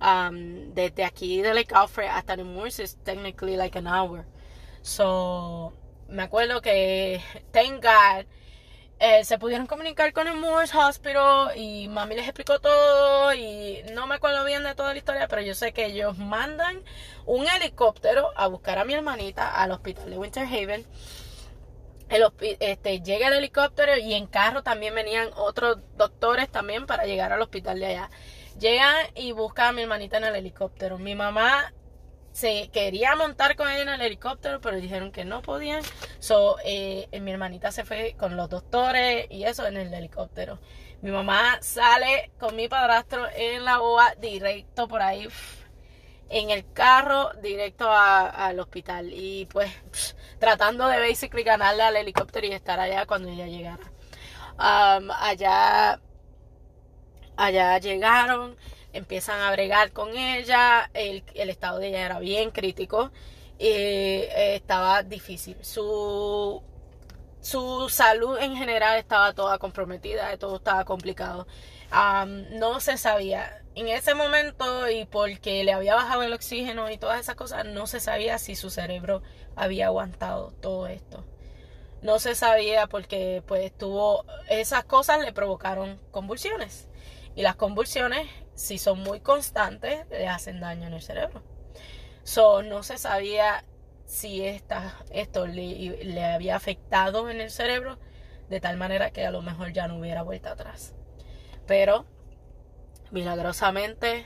[0.00, 4.26] Um, desde aquí de Lake Alfred hasta Nemours es technically like an hour.
[4.82, 5.72] So,
[6.08, 7.20] me acuerdo que
[7.52, 8.26] tenga
[9.00, 14.06] eh, se pudieron comunicar con el Moores Hospital y mami les explicó todo y no
[14.06, 16.82] me acuerdo bien de toda la historia, pero yo sé que ellos mandan
[17.26, 20.86] un helicóptero a buscar a mi hermanita al hospital de Winter Haven.
[22.08, 22.24] El,
[22.60, 27.42] este, llega el helicóptero y en carro también venían otros doctores también para llegar al
[27.42, 28.10] hospital de allá.
[28.60, 30.98] Llegan y buscan a mi hermanita en el helicóptero.
[30.98, 31.72] Mi mamá
[32.34, 35.82] se quería montar con ella en el helicóptero, pero dijeron que no podían.
[36.18, 40.58] So, eh, mi hermanita se fue con los doctores y eso en el helicóptero.
[41.00, 45.28] Mi mamá sale con mi padrastro en la boa directo por ahí
[46.28, 49.70] en el carro directo al hospital y pues
[50.40, 53.92] tratando de basically ganarle al helicóptero y estar allá cuando ella llegara.
[54.58, 56.00] Um, allá
[57.36, 58.56] Allá llegaron,
[58.94, 63.12] empiezan a bregar con ella, el, estado de ella era bien crítico,
[63.58, 65.56] y eh, estaba difícil.
[65.62, 66.62] Su,
[67.40, 71.46] su salud en general estaba toda comprometida, todo estaba complicado.
[71.90, 77.20] no se sabía en ese momento y porque le había bajado el oxígeno y todas
[77.20, 79.22] esas cosas, no se sabía si su cerebro
[79.56, 81.24] había aguantado todo esto.
[82.02, 86.88] No se sabía porque pues tuvo esas cosas le provocaron convulsiones.
[87.34, 91.42] Y las convulsiones, si son muy constantes, le hacen daño en el cerebro.
[92.22, 93.64] So, no se sabía
[94.06, 97.98] si esta, esto le, había afectado en el cerebro
[98.48, 100.94] de tal manera que a lo mejor ya no hubiera vuelta atrás.
[101.66, 102.06] Pero
[103.10, 104.24] milagrosamente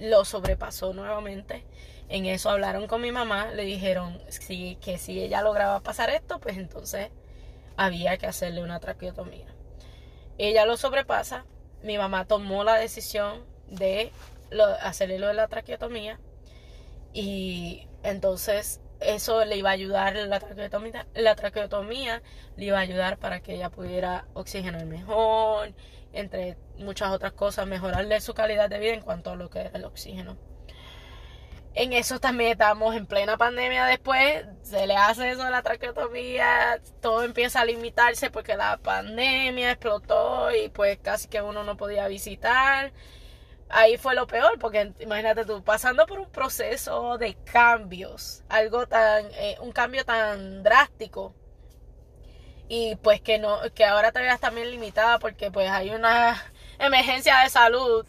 [0.00, 1.66] lo sobrepasó nuevamente.
[2.08, 4.20] En eso hablaron con mi mamá, le dijeron
[4.80, 7.10] que si ella lograba pasar esto, pues entonces
[7.76, 9.46] había que hacerle una traqueotomía.
[10.38, 11.44] Ella lo sobrepasa,
[11.84, 14.10] mi mamá tomó la decisión de
[14.82, 16.18] hacerle lo de la traqueotomía
[17.12, 22.22] y entonces eso le iba a ayudar la traqueotomía, la traqueotomía
[22.56, 25.74] le iba a ayudar para que ella pudiera oxigenar mejor,
[26.12, 29.70] entre muchas otras cosas, mejorarle su calidad de vida en cuanto a lo que era
[29.74, 30.38] el oxígeno.
[31.74, 36.80] En eso también estamos en plena pandemia después, se le hace eso a la traqueotomía,
[37.00, 42.06] todo empieza a limitarse porque la pandemia explotó y pues casi que uno no podía
[42.08, 42.92] visitar.
[43.70, 49.26] Ahí fue lo peor, porque imagínate tú, pasando por un proceso de cambios, algo tan,
[49.32, 51.34] eh, un cambio tan drástico,
[52.68, 56.42] y pues que no, que ahora te veas también limitada porque pues hay una
[56.78, 58.06] emergencia de salud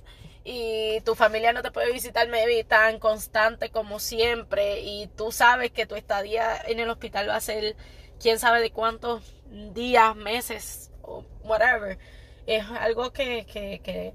[0.48, 5.72] y tu familia no te puede visitar maybe tan constante como siempre y tú sabes
[5.72, 7.76] que tu estadía en el hospital va a ser
[8.20, 9.36] quién sabe de cuántos
[9.74, 11.98] días, meses o whatever.
[12.46, 14.14] Es algo que, que, que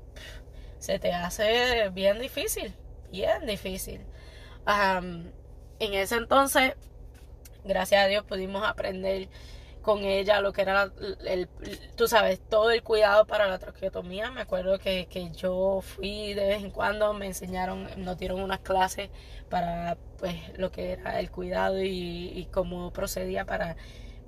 [0.79, 2.77] se te hace bien difícil,
[3.11, 4.01] bien difícil.
[4.67, 6.75] en ese entonces,
[7.65, 9.29] gracias a Dios pudimos aprender
[9.83, 10.93] con ella lo que era
[11.27, 11.49] el,
[11.97, 14.31] tú sabes, todo el cuidado para la traqueotomía.
[14.31, 19.11] Me acuerdo que, yo fui de vez en cuando, me enseñaron, nos dieron unas clases
[19.49, 23.77] para pues lo que era el cuidado y, cómo procedía para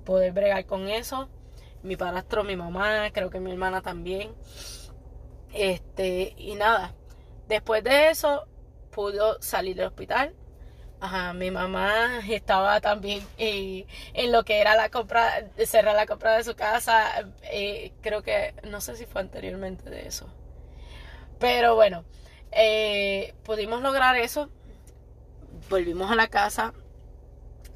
[0.05, 1.29] poder bregar con eso.
[1.83, 4.33] Mi padrastro, mi mamá, creo que mi hermana también.
[5.53, 6.95] Este, y nada,
[7.47, 8.47] después de eso
[8.91, 10.33] pudo salir del hospital
[11.03, 16.37] Ajá, mi mamá estaba también eh, en lo que era la compra, cerrar la compra
[16.37, 17.25] de su casa.
[17.51, 20.29] Eh, creo que, no sé si fue anteriormente de eso.
[21.39, 22.05] Pero bueno,
[22.53, 24.49] eh, pudimos lograr eso.
[25.69, 26.73] Volvimos a la casa.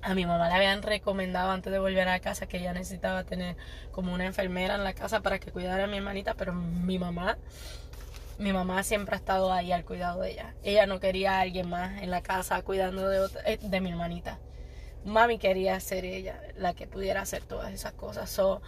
[0.02, 3.26] A mi mamá le habían recomendado antes de volver a la casa que ella necesitaba
[3.26, 3.58] tener
[3.92, 7.38] como una enfermera en la casa para que cuidara a mi hermanita, pero mi mamá
[8.38, 10.56] mi mamá siempre ha estado ahí al cuidado de ella.
[10.64, 14.40] Ella no quería a alguien más en la casa cuidando de, eh, de mi hermanita.
[15.06, 18.30] Mami quería ser ella la que pudiera hacer todas esas cosas.
[18.30, 18.62] So,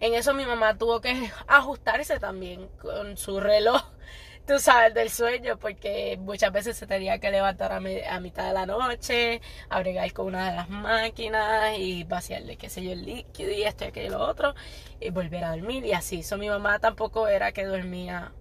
[0.00, 3.82] en eso mi mamá tuvo que ajustarse también con su reloj,
[4.46, 8.66] tú sabes, del sueño, porque muchas veces se tenía que levantar a, mitad de la
[8.66, 13.50] noche, a bregar con una de las máquinas y vaciarle, qué sé yo, el líquido
[13.50, 14.54] y esto y aquello lo otro,
[15.00, 16.22] y volver a dormir y así.
[16.22, 18.32] So, mi mamá tampoco era que dormía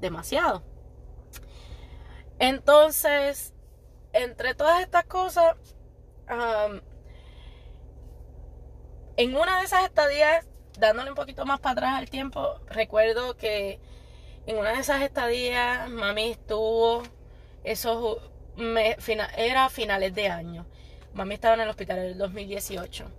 [0.00, 0.62] demasiado.
[2.38, 3.54] Entonces,
[4.12, 5.56] entre todas estas cosas,
[9.16, 10.46] en una de esas estadías,
[10.78, 13.80] dándole un poquito más para atrás al tiempo, recuerdo que
[14.46, 17.02] en una de esas estadías, mami estuvo,
[17.64, 18.18] esos,
[19.36, 20.66] era finales de año.
[21.14, 23.10] Mami estaba en el hospital en el 2018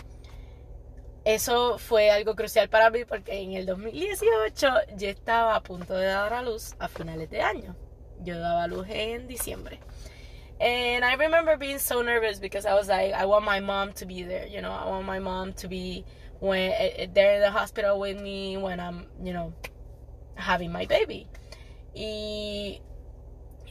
[1.28, 6.06] eso fue algo crucial para mí porque en el 2018 yo estaba a punto de
[6.06, 7.76] dar a luz a finales de año.
[8.24, 9.82] Yo daba a luz en diciembre.
[10.62, 14.06] And I remember being so nervous because I was like, I want my mom to
[14.06, 14.48] be there.
[14.48, 16.06] You know, I want my mom to be
[16.40, 19.54] when eh, eh, they're in the hospital with me when I'm, you know,
[20.36, 21.28] having my baby.
[21.94, 22.80] Y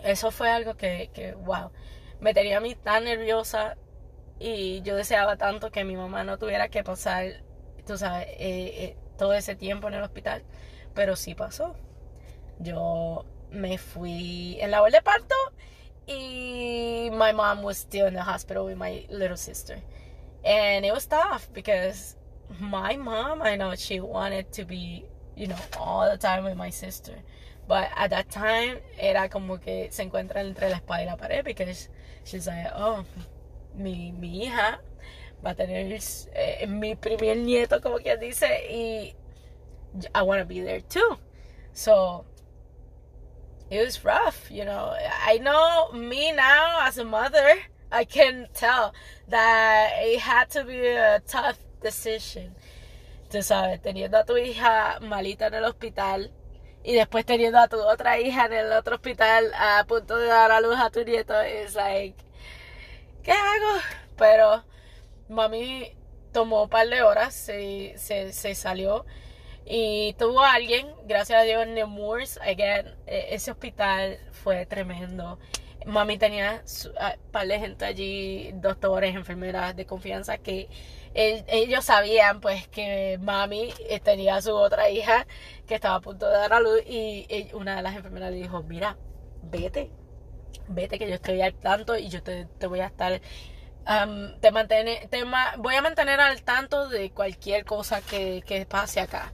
[0.04, 1.70] eso fue algo que, que wow,
[2.20, 3.78] me tenía a mí tan nerviosa
[4.38, 7.45] y yo deseaba tanto que mi mamá no tuviera que pasar
[7.86, 10.42] tú sabes, eh, eh, todo ese tiempo en el hospital.
[10.94, 11.76] Pero sí pasó.
[12.58, 15.34] Yo me fui en la hora de parto
[16.06, 19.78] y my mom was still in the hospital with my little sister.
[20.44, 22.16] And it was tough because
[22.60, 25.04] my mom, I know she wanted to be,
[25.36, 27.14] you know, all the time with my sister.
[27.68, 31.44] But at that time, era como que se encuentra entre la espada y la pared
[31.44, 31.88] because
[32.24, 33.04] she's like, oh,
[33.74, 34.78] mi, mi hija
[35.44, 36.00] va a tener
[36.34, 39.14] eh, mi primer nieto, como quien dice, y
[40.14, 41.18] I want to be there too.
[41.72, 42.24] So
[43.70, 44.94] it was rough, you know.
[45.26, 47.56] I know me now as a mother,
[47.90, 48.94] I can tell
[49.28, 52.54] that it had to be a tough decision.
[53.30, 56.30] Tú sabes, teniendo a tu hija malita en el hospital
[56.84, 60.52] y después teniendo a tu otra hija en el otro hospital a punto de dar
[60.52, 62.16] a luz a tu nieto, es like,
[63.24, 63.80] ¿qué hago?
[64.16, 64.64] Pero
[65.28, 65.96] mami
[66.32, 69.06] tomó un par de horas, se, se, salió
[69.64, 75.38] y tuvo a alguien, gracias a Dios, en again, e, ese hospital fue tremendo.
[75.86, 80.68] Mami tenía un par de gente allí, doctores, enfermeras de confianza que
[81.14, 85.26] ellos sabían pues que mami tenía a su otra hija
[85.66, 88.62] que estaba a punto de dar a luz y, una de las enfermeras le dijo,
[88.62, 88.98] mira,
[89.42, 89.90] vete,
[90.68, 93.20] vete que yo estoy al tanto y yo te, te voy a estar
[94.40, 95.22] te, mantiene, te
[95.58, 99.32] voy a mantener al tanto de cualquier cosa que, pase acá.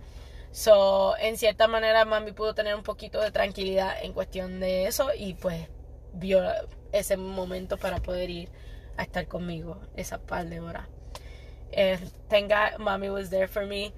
[0.50, 5.10] So, en cierta manera, mami pudo tener un poquito de tranquilidad en cuestión de eso
[5.16, 5.68] y pues
[6.12, 6.42] vio
[6.92, 8.50] ese momento para poder ir
[8.98, 10.86] a estar conmigo esa par de horas.
[11.74, 13.94] And thank God, mommy was there for me.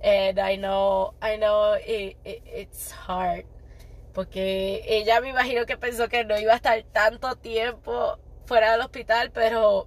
[0.00, 3.44] And I know, I know it, it's hard.
[4.14, 8.18] Porque ella me imagino que pensó que no iba a estar tanto tiempo
[8.50, 9.86] fuera del hospital, pero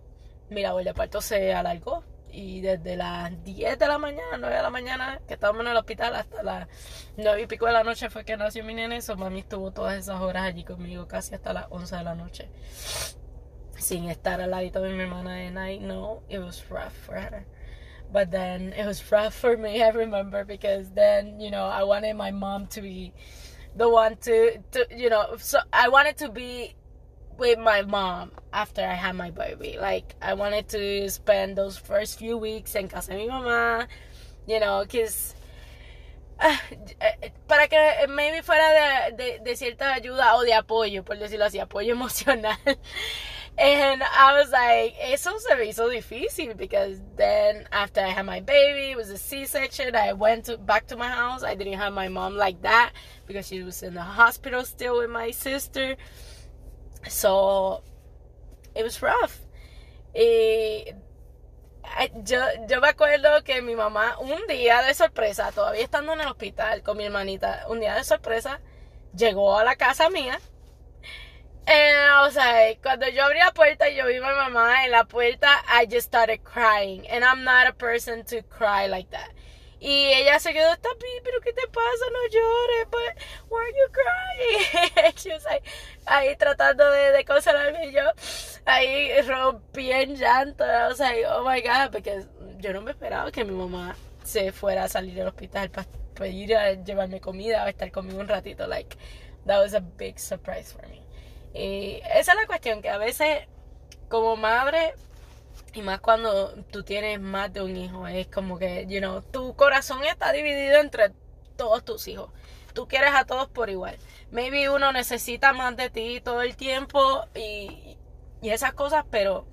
[0.50, 2.02] mi labor de parto se alargó.
[2.32, 5.76] Y desde las 10 de la mañana, 9 de la mañana, que estábamos en el
[5.76, 6.70] hospital, hasta las
[7.18, 8.96] 9 y pico de la noche fue que nació mi nene.
[8.96, 12.50] Eso mami estuvo todas esas horas allí conmigo, casi hasta las 11 de la noche.
[13.78, 15.46] Sin estar al ladito de mi hermana.
[15.46, 17.46] And I know it was rough for her.
[18.14, 22.16] But then it was rough for me, I remember, because then, you know, I wanted
[22.16, 23.12] my mom to be
[23.76, 26.76] the one to, to you know, so I wanted to be
[27.38, 29.78] with my mom after I had my baby.
[29.80, 33.88] Like I wanted to spend those first few weeks en casa de mi mamá,
[34.48, 35.36] you know, because
[36.40, 36.62] uh, ah,
[37.00, 41.04] eh, eh, para que eh, maybe fuera de, de, de, cierta ayuda o de apoyo,
[41.04, 42.58] por decirlo así, apoyo emocional.
[43.56, 48.40] And I was like, eso se me hizo difícil because then after I had my
[48.40, 49.96] baby, it was a C-section.
[49.96, 51.44] I went to, back to my house.
[51.44, 52.94] I didn't have my mom like that
[53.28, 55.98] because she was in the hospital still with my sister.
[57.08, 57.84] So
[58.76, 59.40] it was rough.
[60.16, 60.94] Y
[62.24, 66.28] yo, yo me acuerdo que mi mamá, un día de sorpresa, todavía estando en el
[66.28, 68.60] hospital con mi hermanita, un día de sorpresa,
[69.16, 70.40] llegó a la casa mía.
[71.66, 74.92] And o sea, cuando yo abrí la puerta y yo vi a mi mamá en
[74.92, 77.08] la puerta, I just started crying.
[77.10, 79.30] And I'm not a person to cry like that.
[79.84, 80.88] Y ella se quedó, está
[81.26, 82.06] pero ¿qué te pasa?
[82.14, 85.62] No llores, but why are you crying?
[86.06, 88.04] Ahí tratando de, consolarme y yo
[88.64, 90.64] ahí rompí en llanto.
[90.64, 92.24] I was like, oh my God, porque
[92.60, 96.56] yo no me esperaba que mi mamá se fuera a salir del hospital para, ir
[96.56, 98.66] a llevarme comida o estar conmigo un ratito.
[98.68, 98.96] Like,
[99.46, 101.02] that was a big surprise for me.
[101.54, 103.48] Y esa es la cuestión, que a veces
[104.08, 104.94] como madre
[105.74, 109.56] y más cuando tú tienes más de un hijo, es como que, you know, tu
[109.56, 111.12] corazón está dividido entre
[111.56, 112.30] todos tus hijos.
[112.74, 113.98] Tú quieres a todos por igual.
[114.32, 117.98] Maybe uno necesita más de ti todo el tiempo y,
[118.42, 119.46] y esas cosas, pero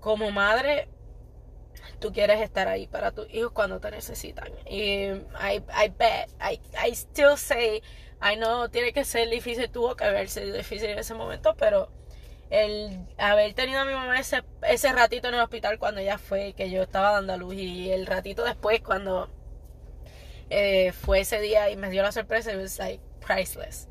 [0.00, 0.88] como madre,
[2.00, 4.52] tú quieres estar ahí para tus hijos cuando te necesitan.
[4.68, 5.62] Y I,
[5.96, 7.82] bet, I, I still say,
[8.20, 11.90] I know, tiene que ser difícil, tuvo que haber sido difícil en ese momento, pero
[12.50, 16.52] el haber tenido a mi mamá ese, ese ratito en el hospital cuando ella fue,
[16.52, 19.30] que yo estaba dando a luz, y el ratito después cuando
[20.50, 23.88] eh, fue ese día y me dio la sorpresa, it was like priceless.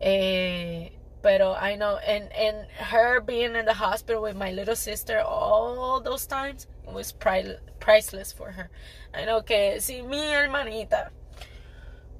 [0.00, 0.92] Eh,
[1.22, 6.00] pero I know, and, and her being in the hospital with my little sister all
[6.00, 8.68] those times, was priceless for her.
[9.14, 11.12] I know que si mi hermanita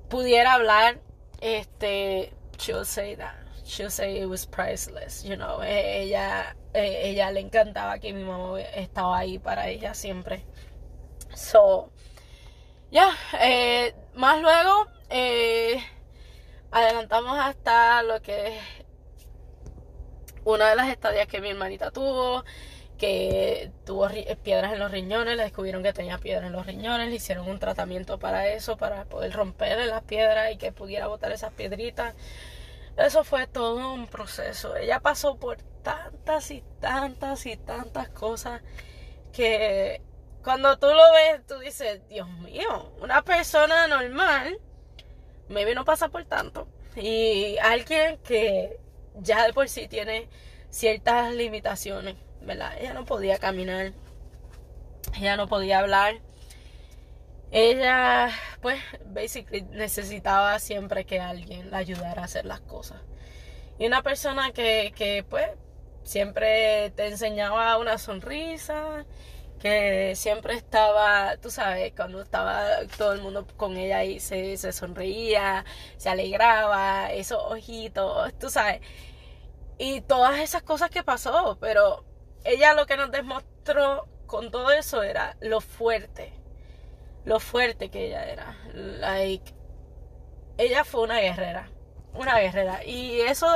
[0.09, 1.01] pudiera hablar,
[1.43, 5.63] este, she'll say that she'll say it was priceless, you know.
[5.63, 10.45] E, ella, e, ella le encantaba que mi mamá estaba ahí para ella siempre.
[11.35, 11.91] So,
[12.91, 13.11] ya,
[13.41, 15.83] eh, más luego eh,
[16.71, 18.59] adelantamos hasta lo que
[20.45, 22.45] una de las estadías que mi hermanita tuvo,
[22.99, 24.09] que tuvo
[24.43, 27.59] piedras en los riñones, le descubrieron que tenía piedras en los riñones, le hicieron un
[27.59, 32.15] tratamiento para eso, para poder romperle las piedras y que pudiera botar esas piedritas.
[32.97, 34.77] Eso fue todo un proceso.
[34.77, 38.63] Ella pasó por tantas y tantas y tantas cosas
[39.33, 40.01] que
[40.43, 44.59] cuando tú lo ves, tú dices, Dios mío, una persona normal,
[45.49, 46.69] maybe no pasa por tanto.
[46.97, 48.79] Y alguien que
[49.17, 50.29] ya de por sí tiene
[50.71, 52.77] ciertas limitaciones, ¿verdad?
[52.79, 53.93] Ella no podía caminar,
[55.17, 56.21] ella no podía hablar
[57.55, 58.31] ella,
[58.63, 63.01] pues, basically necesitaba siempre que alguien la ayudara a hacer las cosas.
[63.79, 65.49] Y una persona que, que pues,
[66.03, 69.07] siempre te enseñaba una sonrisa,
[69.61, 72.65] que siempre estaba, tú sabes, cuando estaba
[72.99, 75.65] todo el mundo con ella y se, se sonreía,
[75.97, 78.81] se alegraba, esos ojitos, tú sabes.
[79.79, 82.05] Y todas esas cosas que pasó, pero
[82.45, 86.44] ella lo que nos demostró con todo eso era lo fuerte
[87.25, 88.57] lo fuerte que ella era.
[88.75, 89.55] Like,
[90.59, 91.69] ella fue una guerrera,
[92.13, 92.85] una guerrera.
[92.85, 93.47] Y eso,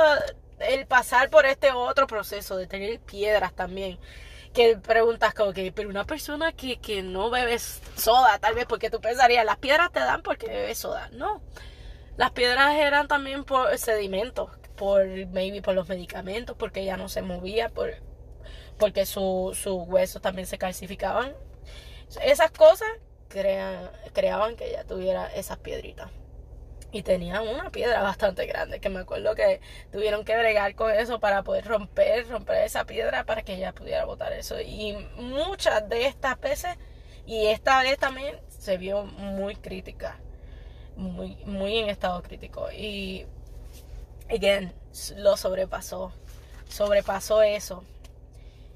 [0.59, 3.99] el pasar por este otro proceso de tener piedras también,
[4.53, 8.89] que preguntas como que, pero una persona que, que no bebe soda, tal vez porque
[8.89, 11.09] tú pensarías, las piedras te dan porque bebes soda.
[11.13, 11.41] No,
[12.17, 17.21] las piedras eran también por sedimentos, por maybe por los medicamentos, porque ella no se
[17.21, 17.93] movía, por,
[18.77, 21.33] porque sus huesos también se calcificaban.
[22.23, 22.89] Esas cosas
[23.29, 26.09] creaban que ella tuviera esas piedritas.
[26.91, 29.61] Y tenían una piedra bastante grande, que me acuerdo que
[29.91, 34.05] tuvieron que bregar con eso para poder romper, romper esa piedra para que ella pudiera
[34.05, 34.59] botar eso.
[34.59, 36.75] Y muchas de estas veces,
[37.27, 40.17] y esta vez también, se vio muy crítica,
[40.95, 42.71] muy, muy en estado crítico.
[42.71, 43.27] Y,
[44.27, 44.73] again,
[45.15, 46.11] lo sobrepasó,
[46.67, 47.83] sobrepasó eso.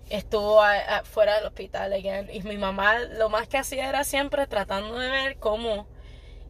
[0.10, 0.62] Estuvo
[1.04, 2.30] fuera del hospital again.
[2.32, 5.88] y mi mamá lo más que hacía era siempre tratando de ver cómo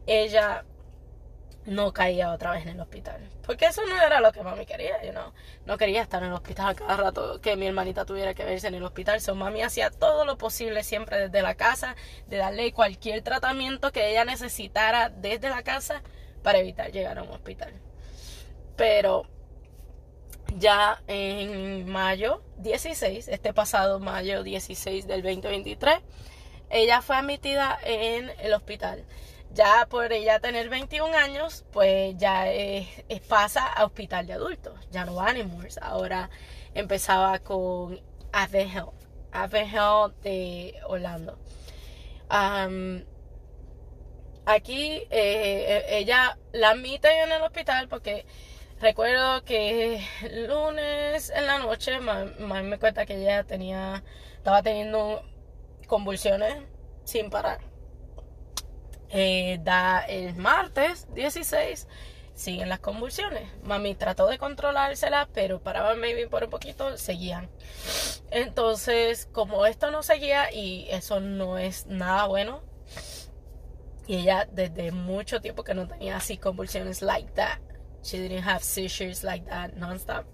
[0.06, 0.64] ella
[1.66, 3.28] no caía otra vez en el hospital.
[3.44, 5.32] Porque eso no era lo que mami quería, you know?
[5.66, 8.74] No quería estar en el hospital cada rato, que mi hermanita tuviera que verse en
[8.74, 9.20] el hospital.
[9.20, 11.96] So mami hacía todo lo posible siempre desde la casa,
[12.26, 16.02] de darle cualquier tratamiento que ella necesitara desde la casa
[16.42, 17.72] para evitar llegar a un hospital.
[18.76, 19.26] Pero
[20.54, 25.98] ya en mayo 16, este pasado mayo 16 del 2023,
[26.70, 29.04] ella fue admitida en el hospital.
[29.52, 32.88] Ya por ella tener 21 años, pues ya es,
[33.28, 35.78] pasa a hospital de adultos, ya no va a Nemours.
[35.78, 36.30] Ahora
[36.74, 38.00] empezaba con
[38.32, 38.74] Advent
[39.72, 41.38] Health, de Orlando.
[44.46, 48.26] aquí eh, eh, ella la admite en el hospital porque
[48.80, 54.02] recuerdo que el lunes en la noche mami me cuenta que ella tenía
[54.36, 55.22] estaba teniendo
[55.86, 56.62] convulsiones
[57.04, 57.74] sin parar
[59.16, 61.86] eh, da el martes 16,
[62.34, 63.48] siguen las convulsiones.
[63.62, 67.48] Mami trató de controlárselas, pero paraban maybe por un poquito, seguían.
[68.32, 72.62] Entonces, como esto no seguía y eso no es nada bueno,
[74.08, 77.60] y ella desde mucho tiempo que no tenía así convulsiones like that.
[78.04, 80.24] She didn't have seizures like that nonstop.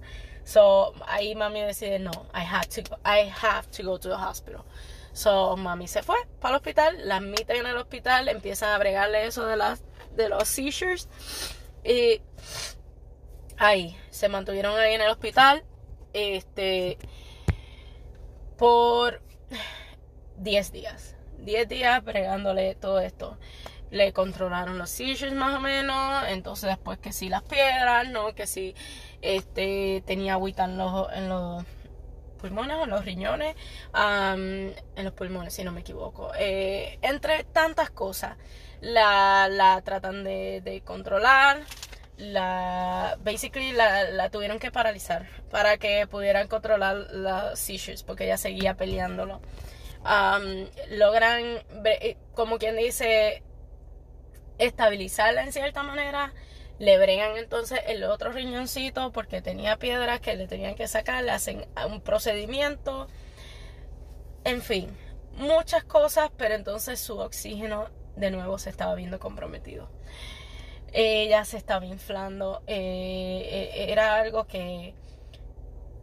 [0.45, 4.16] So ahí mami decide no, I have to go, I have to go to the
[4.16, 4.64] hospital.
[5.12, 9.27] So, mami se fue para el hospital, la admiten en el hospital, empiezan a bregarle
[9.27, 9.83] eso de, las,
[10.16, 11.09] de los seizures.
[11.85, 12.21] Y
[13.59, 15.64] ahí, se mantuvieron ahí en el hospital.
[16.12, 16.99] Este.
[18.57, 19.21] Por
[20.37, 21.16] 10 días.
[21.39, 23.37] 10 días bregándole todo esto.
[23.91, 26.24] Le controlaron los seizures más o menos.
[26.28, 28.34] Entonces, después que si las piedras, ¿no?
[28.34, 28.74] Que si
[29.20, 31.64] este, tenía agüita en los, en los
[32.41, 33.55] pulmones o en los riñones,
[33.95, 34.74] en
[35.05, 36.32] los pulmones, si no me equivoco.
[36.38, 38.36] Eh, entre tantas cosas,
[38.80, 41.61] la, la tratan de, controlar,
[42.16, 48.76] la basically la, tuvieron que paralizar para que pudieran controlar las seizures porque ella seguía
[48.76, 49.41] peleándolo
[50.91, 53.43] logran eh, como quien dice
[54.61, 56.32] estabilizarla en cierta manera
[56.80, 61.30] le bregan entonces el otro riñoncito porque tenía piedras que le tenían que sacar, le
[61.30, 63.06] hacen un procedimiento.
[64.44, 64.88] En fin,
[65.36, 69.90] muchas cosas, pero entonces su oxígeno de nuevo se estaba viendo comprometido.
[70.94, 74.94] Ella se estaba inflando, eh, eh, era algo que,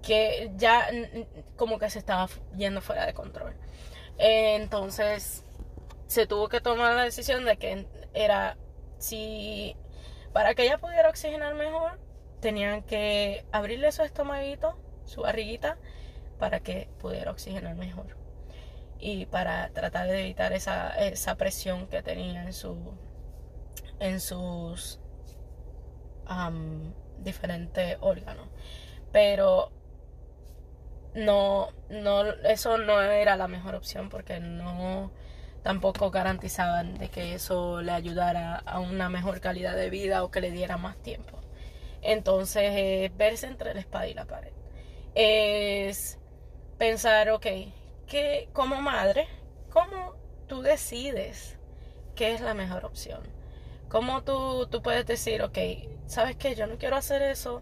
[0.04, 0.88] que ya
[1.56, 3.56] como que se estaba yendo fuera de control.
[4.20, 5.44] entonces
[6.06, 7.86] se tuvo que tomar la decisión de que
[8.24, 8.58] era
[8.98, 9.76] si
[10.34, 12.00] para que ella pudiera oxigenar mejor,
[12.40, 15.78] tenían que abrirle su estomaguito, su barriguita,
[16.38, 18.18] para que pudiera oxigenar mejor.
[19.00, 20.94] Y para tratar de evitar esa,
[21.38, 22.78] presión que tenía en, su,
[24.00, 25.00] en sus
[27.20, 28.48] diferentes órganos.
[29.12, 29.72] Pero
[31.16, 35.12] no, no, eso no era la mejor opción porque no
[35.68, 40.40] tampoco garantizaban de que eso le ayudara a una mejor calidad de vida o que
[40.40, 41.42] le diera más tiempo.
[42.02, 44.54] Entonces, verse entre la espada y la pared.
[45.14, 46.20] Es
[46.78, 47.48] pensar, ok,
[48.06, 49.28] que como madre,
[49.70, 50.16] ¿cómo
[50.48, 51.58] tú decides
[52.16, 53.20] qué es la mejor opción?
[53.90, 55.58] ¿Cómo tú, tú puedes decir, ok,
[56.06, 57.62] sabes que yo no quiero hacer eso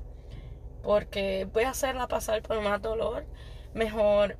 [0.84, 3.26] porque voy a hacerla pasar por más dolor?
[3.74, 4.38] Mejor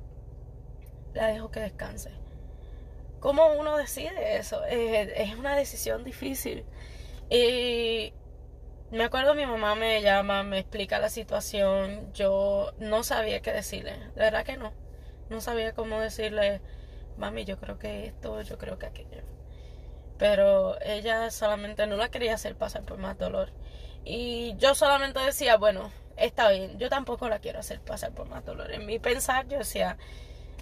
[1.14, 2.25] la dejo que descanse
[3.20, 4.64] ¿Cómo uno decide eso?
[4.64, 6.64] es una decisión difícil.
[7.28, 8.12] Y
[8.90, 12.12] me acuerdo mi mamá me llama, me explica la situación.
[12.12, 13.98] Yo no sabía qué decirle.
[14.14, 14.72] De verdad que no.
[15.28, 16.60] No sabía cómo decirle,
[17.16, 19.22] mami, yo creo que esto, yo creo que aquello.
[20.18, 23.50] Pero ella solamente no la quería hacer pasar por más dolor.
[24.04, 28.44] Y yo solamente decía, bueno, está bien, yo tampoco la quiero hacer pasar por más
[28.44, 28.70] dolor.
[28.72, 29.98] En mi pensar yo decía,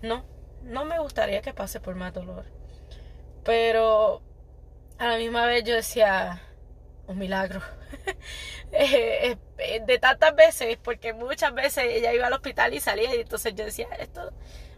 [0.03, 0.25] no,
[0.65, 2.45] no me gustaría que pase por más dolor.
[3.45, 4.23] Pero
[4.99, 6.43] a la misma vez yo decía,
[7.07, 7.61] un milagro.
[8.77, 13.21] Eh, eh, de tantas veces, porque muchas veces ella iba al hospital y salía y
[13.21, 14.33] entonces yo decía, esto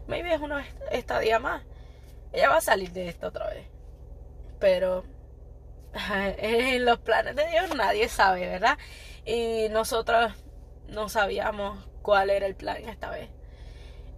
[0.05, 1.63] maybe es una estadía más.
[2.31, 3.65] Ella va a salir de esto otra vez.
[4.59, 5.03] Pero
[6.37, 8.77] en los planes de Dios nadie sabe, ¿verdad?
[9.25, 10.31] Y nosotros
[10.87, 13.29] no sabíamos cuál era el plan esta vez.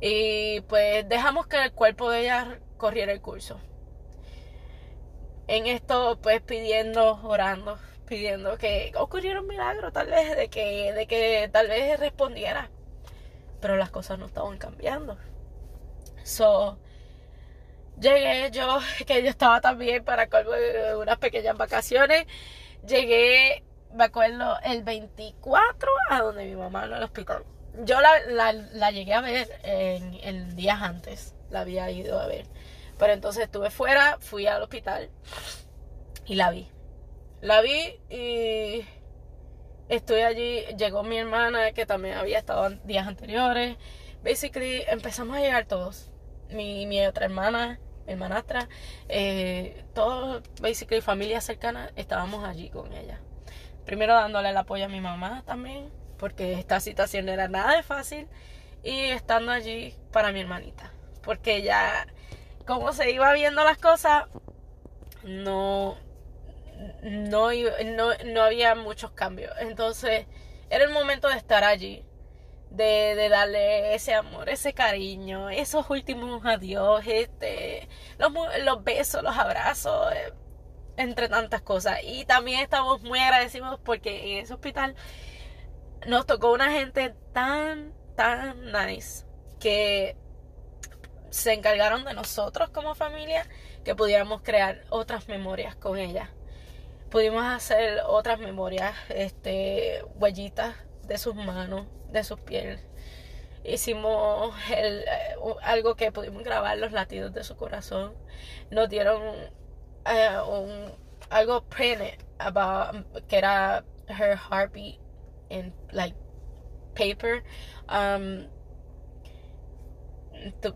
[0.02, 3.60] Y pues dejamos que el cuerpo de ella corriera el curso.
[5.48, 11.08] En esto, pues pidiendo, orando, pidiendo que ocurriera un milagro, tal vez, de que, de
[11.08, 12.70] que tal vez respondiera.
[13.60, 15.18] Pero las cosas no estaban cambiando.
[16.24, 16.78] So,
[18.00, 20.30] llegué yo, que yo estaba también para
[20.98, 22.26] unas pequeñas vacaciones.
[22.88, 27.44] Llegué, me acuerdo, el 24 a donde mi mamá en el hospital.
[27.84, 32.46] Yo la, la, llegué a ver en, en días antes, la había ido a ver.
[32.98, 35.10] Pero entonces estuve fuera, fui al hospital
[36.26, 36.68] y la vi.
[37.42, 38.86] La vi y
[39.88, 43.78] estoy allí, llegó mi hermana que también había estado días anteriores.
[44.24, 46.12] Basically empezamos a llegar todos.
[46.50, 48.68] Mi, mi otra hermana, mi hermanastra,
[49.08, 53.22] eh, todos, basically familia cercana, estábamos allí con ella.
[53.86, 55.90] Primero dándole el apoyo a mi mamá también,
[56.20, 58.28] porque esta situación no era nada de fácil.
[58.84, 60.94] Y estando allí para mi hermanita,
[61.24, 62.08] porque ya,
[62.66, 64.26] como se iba viendo las cosas,
[65.24, 65.98] no,
[67.04, 69.52] no, no, no había muchos cambios.
[69.60, 70.28] Entonces,
[70.70, 72.06] era el momento de estar allí,
[72.70, 78.32] de, de, darle ese amor, ese cariño, esos últimos adiós, este, los,
[78.64, 80.34] los besos, los abrazos, eh,
[80.96, 82.00] entre tantas cosas.
[82.04, 84.96] Y también estamos muy agradecidos porque en ese hospital
[86.08, 89.26] nos tocó una gente tan, tan nice
[89.60, 90.16] que
[91.30, 93.48] se encargaron de nosotros como familia
[93.84, 96.32] que pudiéramos crear otras memorias con ella.
[97.10, 102.80] Pudimos hacer otras memorias, este, huellitas de sus manos, de sus pies.
[103.64, 105.06] Hicimos el,
[105.64, 108.14] algo que pudimos grabar los latidos de su corazón.
[108.70, 109.22] Nos dieron
[110.48, 110.94] un,
[111.30, 115.00] algo printed about, que era her heartbeat
[115.50, 116.16] in like
[116.96, 117.44] paper.
[117.88, 118.48] Um,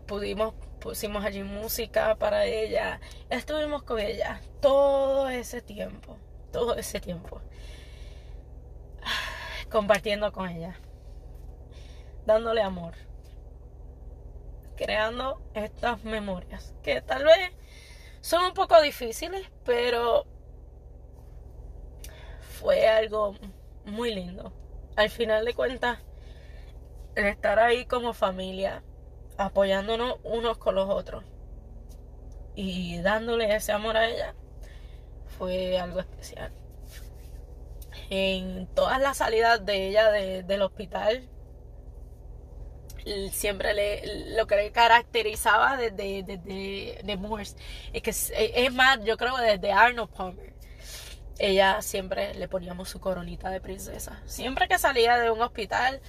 [0.06, 3.00] pudimos pusimos allí música para ella
[3.30, 6.18] estuvimos con ella todo ese tiempo
[6.52, 7.40] todo ese tiempo
[9.70, 10.78] compartiendo con ella
[12.26, 12.94] dándole amor
[14.76, 17.52] creando estas memorias que tal vez
[18.20, 20.26] son un poco difíciles pero
[22.58, 23.34] fue algo
[23.86, 24.52] muy lindo
[24.96, 25.98] al final de cuentas
[27.14, 28.82] el estar ahí como familia
[29.36, 31.24] apoyándonos unos con los otros
[32.54, 34.34] y dándole ese amor a ella
[35.38, 36.52] fue algo especial.
[38.10, 41.28] En todas las salidas de ella del hospital,
[43.32, 47.56] siempre le, lo que le caracterizaba desde, desde de Morse
[47.92, 50.53] es que es más, yo creo desde Arnold Palmer.
[51.38, 54.22] Ella siempre le poníamos su coronita de princesa.
[54.24, 56.00] Siempre que salía de un hospital,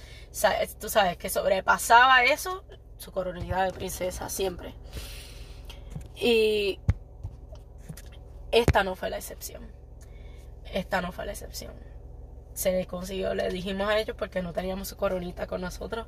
[0.80, 2.64] tú sabes que sobrepasaba eso,
[2.96, 4.74] su coronita de princesa, siempre.
[6.14, 6.78] Y
[8.52, 9.66] esta no fue la excepción.
[10.72, 11.74] Esta no fue la excepción.
[12.54, 16.06] Se le consiguió, le dijimos a ellos porque no teníamos su coronita con nosotros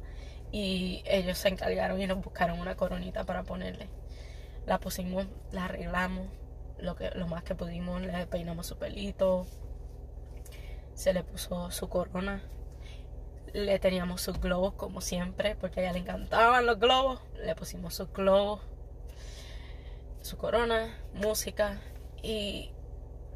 [0.51, 3.89] y ellos se encargaron y nos buscaron una coronita para ponerle.
[4.65, 6.29] La pusimos, la arreglamos
[6.79, 9.47] lo, que, lo más que pudimos, le peinamos su pelito,
[10.95, 12.43] se le puso su corona
[13.53, 17.21] le teníamos sus globos como siempre, porque a ella le encantaban los globos.
[17.37, 18.61] Le pusimos sus globos,
[20.21, 21.81] su corona, música
[22.23, 22.73] y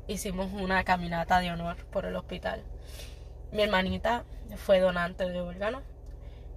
[0.06, 2.62] hicimos una caminata de honor por el hospital.
[3.52, 4.24] Mi hermanita
[4.56, 5.82] fue donante de órganos.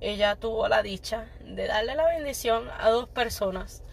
[0.02, 3.84] Ella tuvo la dicha de darle la bendición a dos personas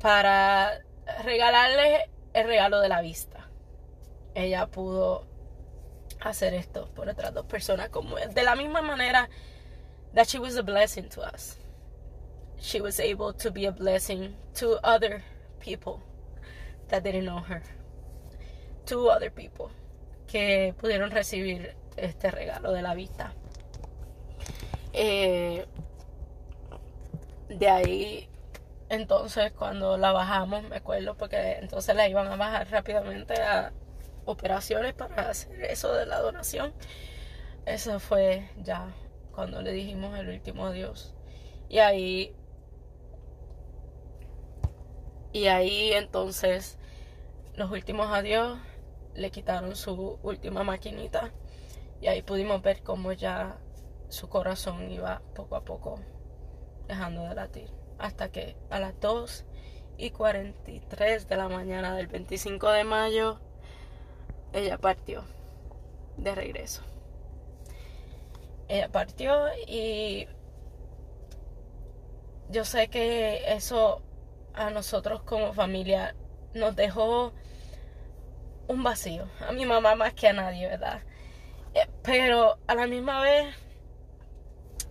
[0.00, 0.80] para
[1.24, 3.48] regalarle el regalo de la vista.
[4.34, 5.24] Ella pudo
[6.20, 9.28] hacer esto por otras dos personas como de la misma manera
[10.14, 11.58] that she was a blessing to us.
[12.60, 15.22] She was able to be a blessing to other
[15.60, 16.02] people
[16.88, 17.62] that didn't know her.
[18.86, 19.70] To other people
[20.26, 23.32] que pudieron recibir este regalo de la vista.
[24.92, 25.64] Eh,
[27.48, 28.29] de ahí
[28.90, 33.72] entonces cuando la bajamos me acuerdo porque entonces la iban a bajar rápidamente a
[34.24, 36.74] operaciones para hacer eso de la donación.
[37.66, 38.92] Eso fue ya
[39.32, 41.14] cuando le dijimos el último adiós.
[41.68, 42.34] Y ahí.
[45.32, 46.76] Y ahí entonces
[47.54, 48.58] los últimos adiós
[49.14, 51.30] le quitaron su última maquinita.
[52.00, 53.56] Y ahí pudimos ver cómo ya
[54.08, 56.00] su corazón iba poco a poco
[56.88, 57.70] dejando de latir.
[58.00, 59.44] Hasta que a las 2
[59.98, 63.38] y 43 de la mañana del 25 de mayo
[64.52, 65.24] ella partió
[66.16, 66.82] de regreso.
[68.68, 70.26] Ella partió y
[72.48, 74.02] yo sé que eso
[74.54, 76.14] a nosotros como familia
[76.54, 77.32] nos dejó
[78.68, 79.26] un vacío.
[79.46, 81.02] A mi mamá más que a nadie, ¿verdad?
[81.74, 83.54] Eh, pero a la misma vez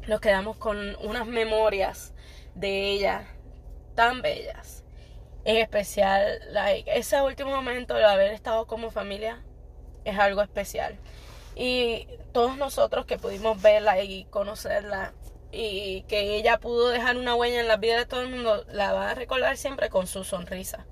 [0.07, 2.14] nos quedamos con unas memorias
[2.56, 3.28] de ella
[3.95, 4.84] tan bellas.
[5.45, 9.43] En especial, like, ese último momento de haber estado como familia
[10.06, 11.00] es algo especial.
[11.56, 15.14] Y todos nosotros que pudimos verla y conocerla
[15.52, 18.93] y que ella pudo dejar una huella en la vida de todo el mundo, la
[18.93, 20.86] va a recordar siempre con su sonrisa.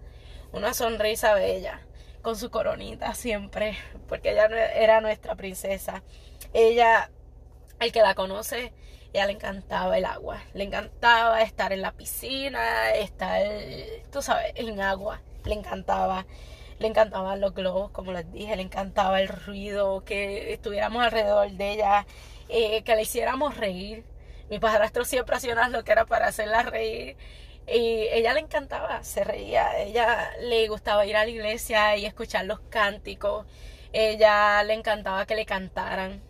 [0.52, 1.82] Una sonrisa bella,
[2.22, 3.78] con su coronita siempre,
[4.08, 6.04] porque ella era nuestra princesa.
[6.54, 7.12] Ella,
[7.80, 8.74] el que la conoce,
[9.18, 13.42] ella le encantaba el agua, le encantaba estar en la piscina, estar,
[14.12, 16.26] tú sabes, en agua, le encantaba.
[16.80, 21.72] Le encantaban los globos, como les dije, le encantaba el ruido, que estuviéramos alrededor de
[21.74, 22.06] ella,
[22.50, 24.04] eh, que le hiciéramos reír.
[24.50, 27.18] Mi padrastro siempre hacía lo que era para hacerla reír.
[27.68, 29.80] Y ella le encantaba, se reía.
[29.80, 33.48] Ella le gustaba ir a la iglesia y escuchar los cánticos.
[33.94, 36.22] Ella le encantaba que le cantaran,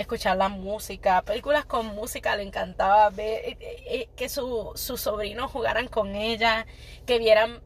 [0.00, 2.36] escuchar la música, películas con música.
[2.36, 6.66] Le encantaba ver eh, eh, que sus sobrinos jugaran con ella,
[7.06, 7.62] que vieran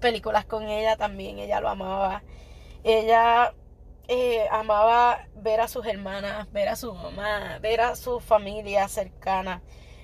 [0.00, 1.38] películas con ella también.
[1.38, 2.22] Ella lo amaba.
[2.84, 3.54] Ella
[4.08, 9.62] eh, amaba ver a sus hermanas, ver a su mamá, ver a su familia cercana,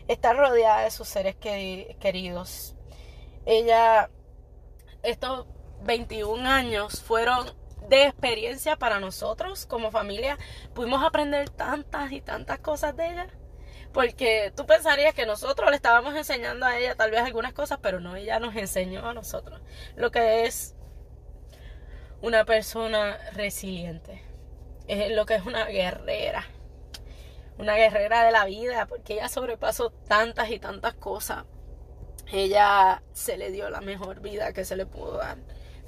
[0.09, 2.75] estar rodeada de sus seres queridos.
[3.45, 4.11] Ella,
[5.03, 5.47] estos
[5.83, 7.60] 21 años fueron
[7.91, 10.39] de experiencia para nosotros como familia.
[10.75, 13.27] Pudimos aprender tantas y tantas cosas de ella.
[13.93, 17.99] Porque tú pensarías que nosotros le estábamos enseñando a ella tal vez algunas cosas, pero
[17.99, 19.61] no, ella nos enseñó a nosotros
[19.97, 20.77] lo que es
[22.23, 24.23] una persona resiliente.
[24.87, 26.47] Es lo que es una guerrera.
[27.59, 31.45] Una guerrera de la vida, porque ella sobrepasó tantas y tantas cosas.
[32.33, 35.39] Ella se le dio la mejor vida que se le pudo dar.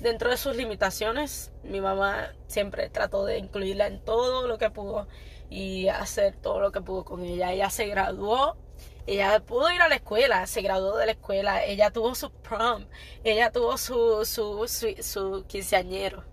[0.02, 5.06] Dentro de sus limitaciones, mi mamá siempre trató de incluirla en todo lo que pudo
[5.48, 7.52] y hacer todo lo que pudo con ella.
[7.52, 8.56] Ella se graduó
[9.06, 12.86] ella pudo ir a la escuela, se graduó de la escuela, ella tuvo su prom,
[13.24, 16.24] ella tuvo su, su, su, quinceañero.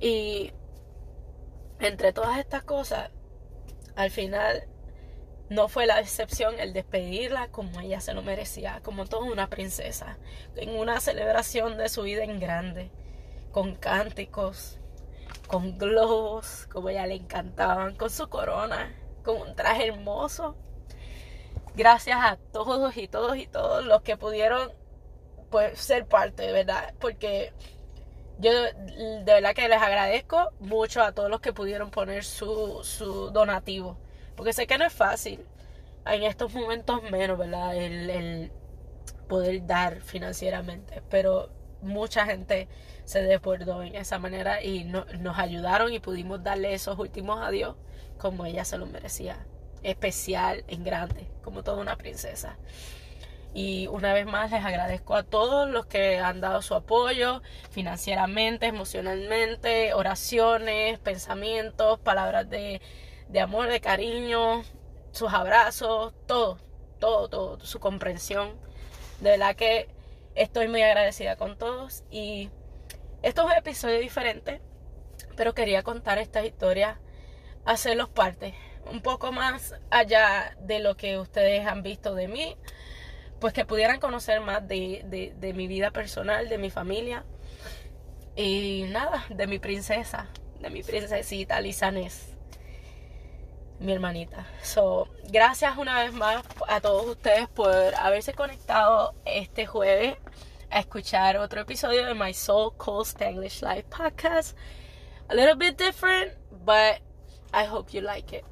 [0.00, 0.52] Y
[1.78, 3.10] entre todas estas cosas,
[3.94, 4.66] al final
[5.48, 10.18] no fue la excepción el despedirla como ella se lo merecía, como toda una princesa,
[10.56, 12.90] en una celebración de su vida en grande,
[13.52, 14.78] con cánticos,
[15.46, 20.56] con globos, como ella le encantaban, con su corona, con un traje hermoso.
[21.76, 24.72] Gracias a todos y todos y todos los que pudieron
[25.50, 27.52] pues ser parte, de verdad, porque
[28.38, 33.30] yo de verdad que les agradezco mucho a todos los que pudieron poner su, su
[33.30, 33.96] donativo,
[34.36, 35.40] porque sé que no es fácil,
[36.06, 37.76] en estos momentos menos, ¿verdad?
[37.76, 38.52] El,
[39.28, 41.48] poder dar financieramente, pero
[41.80, 42.68] mucha gente
[43.04, 47.74] se desbordó en esa manera y nos ayudaron y pudimos darle esos últimos adiós
[48.18, 49.46] como ella se lo merecía
[49.84, 52.56] especial, en grande, como toda una princesa.
[53.52, 58.66] Y una vez más les agradezco a todos los que han dado su apoyo financieramente,
[58.66, 62.80] emocionalmente, oraciones, pensamientos, palabras de,
[63.28, 64.62] de amor, de cariño,
[65.12, 66.58] sus abrazos, todo,
[66.98, 68.54] todo, todo, su comprensión.
[69.20, 69.88] De verdad que
[70.34, 72.50] estoy muy agradecida con todos y
[73.22, 74.60] esto es un episodio diferente,
[75.36, 77.00] pero quería contar esta historia,
[77.64, 78.54] hacerlos parte
[78.90, 82.56] un poco más allá de lo que ustedes han visto de mí,
[83.40, 87.24] pues que pudieran conocer más de, mi vida personal, de mi familia
[88.36, 90.28] y nada, de mi princesa,
[90.60, 92.33] de mi princesita Lisanés,
[93.84, 94.46] mi hermanita.
[94.62, 100.16] So, gracias una vez más a todos ustedes por haberse conectado este jueves
[100.70, 104.56] a escuchar otro episodio de My Soul Cold Spanglish Life podcast.
[105.28, 106.32] A little bit different,
[106.64, 107.00] but
[107.52, 108.44] I hope you like it.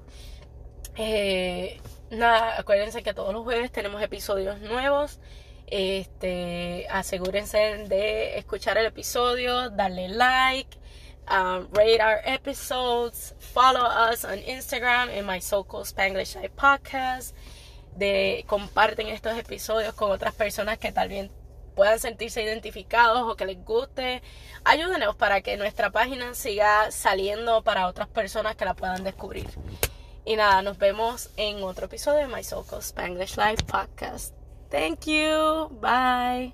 [0.97, 1.81] Eh,
[2.11, 5.19] nada, acuérdense que todos los jueves tenemos episodios nuevos.
[5.67, 10.79] Este, asegúrense de escuchar el episodio, darle like,
[11.29, 17.37] um, rate our episodes, follow us on Instagram en My So Called Spanglish Life Podcast.
[17.97, 21.31] De comparten estos episodios con otras personas que tal vez
[21.75, 24.23] puedan sentirse identificados o que les guste.
[24.65, 29.49] Ayúdenos para que nuestra página siga saliendo para otras personas que la puedan descubrir.
[30.25, 34.35] Y nada, nos vemos en otro episodio de My Soul Spanglish Life Podcast.
[34.71, 35.69] Thank you.
[35.81, 36.51] Bye.